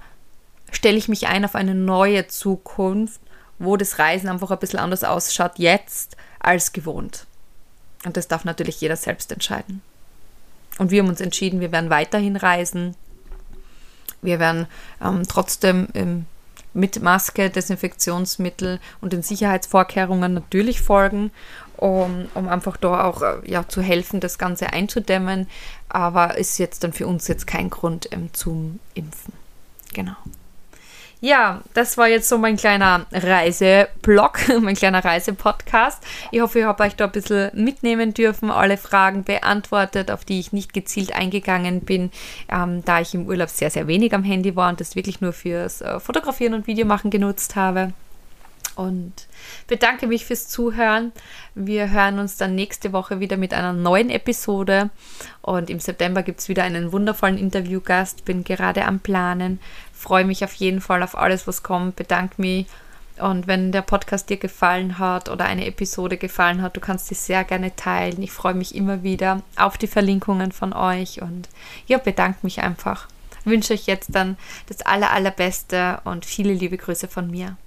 stelle 0.71 0.97
ich 0.97 1.10
mich 1.10 1.28
ein 1.28 1.45
auf 1.45 1.56
eine 1.56 1.75
neue 1.75 2.28
Zukunft, 2.28 3.19
wo 3.60 3.78
das 3.78 4.00
Reisen 4.00 4.30
einfach 4.30 4.52
ein 4.52 4.60
bisschen 4.60 4.80
anders 4.80 5.04
ausschaut 5.04 5.54
jetzt 5.58 6.15
als 6.39 6.72
gewohnt. 6.72 7.26
Und 8.06 8.17
das 8.17 8.28
darf 8.28 8.45
natürlich 8.45 8.80
jeder 8.82 8.95
selbst 8.95 9.32
entscheiden. 9.32 9.82
Und 10.78 10.91
wir 10.91 11.02
haben 11.02 11.10
uns 11.10 11.22
entschieden, 11.22 11.60
wir 11.60 11.72
werden 11.72 11.89
weiterhin 11.89 12.38
reisen. 12.38 12.95
Wir 14.22 14.39
werden 14.39 14.67
ähm, 15.04 15.24
trotzdem 15.28 15.89
ähm, 15.93 16.26
mit 16.74 17.02
Maske, 17.02 17.50
Desinfektionsmittel 17.50 18.80
und 19.02 19.12
den 19.12 19.22
Sicherheitsvorkehrungen 19.22 20.34
natürlich 20.34 20.82
folgen, 20.82 21.32
um, 21.76 22.28
um 22.34 22.48
einfach 22.48 22.78
da 22.78 23.04
auch 23.04 23.22
äh, 23.22 23.36
ja, 23.45 23.67
zu 23.67 23.82
helfen, 23.82 24.22
das 24.22 24.38
Ganze 24.38 24.72
einzudämmen. 24.72 25.48
Aber 25.89 26.38
ist 26.38 26.58
jetzt 26.60 26.84
dann 26.84 26.93
für 26.93 27.08
uns 27.08 27.28
jetzt 27.28 27.48
kein 27.48 27.69
Grund 27.69 28.08
ähm, 28.12 28.30
zum 28.34 28.80
Impfen. 28.93 29.34
Genau. 29.93 30.15
Ja, 31.22 31.62
das 31.74 31.98
war 31.98 32.08
jetzt 32.08 32.30
so 32.30 32.38
mein 32.38 32.56
kleiner 32.56 33.06
Reiseblog, 33.12 34.40
mein 34.62 34.76
kleiner 34.76 35.04
Reisepodcast. 35.04 36.02
Ich 36.32 36.40
hoffe, 36.40 36.60
ich 36.60 36.66
habe 36.66 36.84
euch 36.84 36.96
da 36.96 37.06
ein 37.06 37.12
bisschen 37.12 37.52
mitnehmen 37.54 38.14
dürfen, 38.14 38.50
alle 38.50 38.78
Fragen 38.78 39.26
beantwortet, 39.26 40.12
auf 40.12 40.24
die 40.24 40.40
ich 40.40 40.54
nicht 40.54 40.74
gezielt 40.74 41.14
eingegangen 41.14 41.82
bin, 41.82 42.12
ähm, 42.50 42.86
da 42.86 43.02
ich 43.02 43.14
im 43.14 43.28
Urlaub 43.28 43.50
sehr, 43.50 43.70
sehr 43.70 43.88
wenig 43.88 44.14
am 44.14 44.24
Handy 44.24 44.56
war 44.56 44.70
und 44.70 44.80
das 44.80 44.96
wirklich 44.96 45.20
nur 45.20 45.34
fürs 45.34 45.82
äh, 45.82 46.00
Fotografieren 46.00 46.54
und 46.54 46.68
Videomachen 46.68 47.12
genutzt 47.12 47.58
habe. 47.58 47.92
Und 48.80 49.12
bedanke 49.68 50.08
mich 50.08 50.26
fürs 50.26 50.48
Zuhören. 50.48 51.12
Wir 51.54 51.92
hören 51.92 52.18
uns 52.18 52.38
dann 52.38 52.56
nächste 52.56 52.94
Woche 52.94 53.20
wieder 53.20 53.36
mit 53.36 53.54
einer 53.54 53.74
neuen 53.74 54.10
Episode. 54.10 54.90
Und 55.42 55.70
im 55.70 55.82
September 55.82 56.24
gibt 56.24 56.40
es 56.40 56.48
wieder 56.48 56.64
einen 56.64 56.94
wundervollen 56.94 57.38
Interviewgast. 57.38 58.24
Bin 58.24 58.46
gerade 58.46 58.86
am 58.86 59.00
Planen 59.00 59.60
freue 60.00 60.24
mich 60.24 60.44
auf 60.44 60.54
jeden 60.54 60.82
Fall 60.82 61.04
auf 61.04 61.18
alles, 61.18 61.46
was 61.46 61.62
kommt. 61.62 61.98
Bedanke 61.98 62.42
mich. 62.42 62.66
Und 63.20 63.48
wenn 63.48 63.74
der 63.74 63.82
Podcast 63.82 64.30
dir 64.30 64.38
gefallen 64.38 64.98
hat 64.98 65.28
oder 65.28 65.44
eine 65.44 65.66
Episode 65.66 66.16
gefallen 66.16 66.62
hat, 66.62 66.78
du 66.78 66.80
kannst 66.80 67.08
sie 67.08 67.16
sehr 67.16 67.44
gerne 67.44 67.76
teilen. 67.76 68.24
Ich 68.24 68.32
freue 68.32 68.54
mich 68.54 68.74
immer 68.74 69.04
wieder 69.04 69.42
auf 69.58 69.78
die 69.78 69.88
Verlinkungen 69.88 70.54
von 70.54 70.72
euch 70.72 71.22
und 71.22 71.50
ja, 71.86 71.98
bedanke 71.98 72.40
mich 72.44 72.62
einfach. 72.62 73.08
Ich 73.42 73.46
wünsche 73.46 73.74
euch 73.74 73.88
jetzt 73.88 74.16
dann 74.16 74.38
das 74.68 74.82
aller, 74.84 75.12
allerbeste 75.12 76.00
und 76.06 76.26
viele 76.26 76.54
liebe 76.54 76.78
Grüße 76.78 77.10
von 77.10 77.30
mir. 77.30 77.58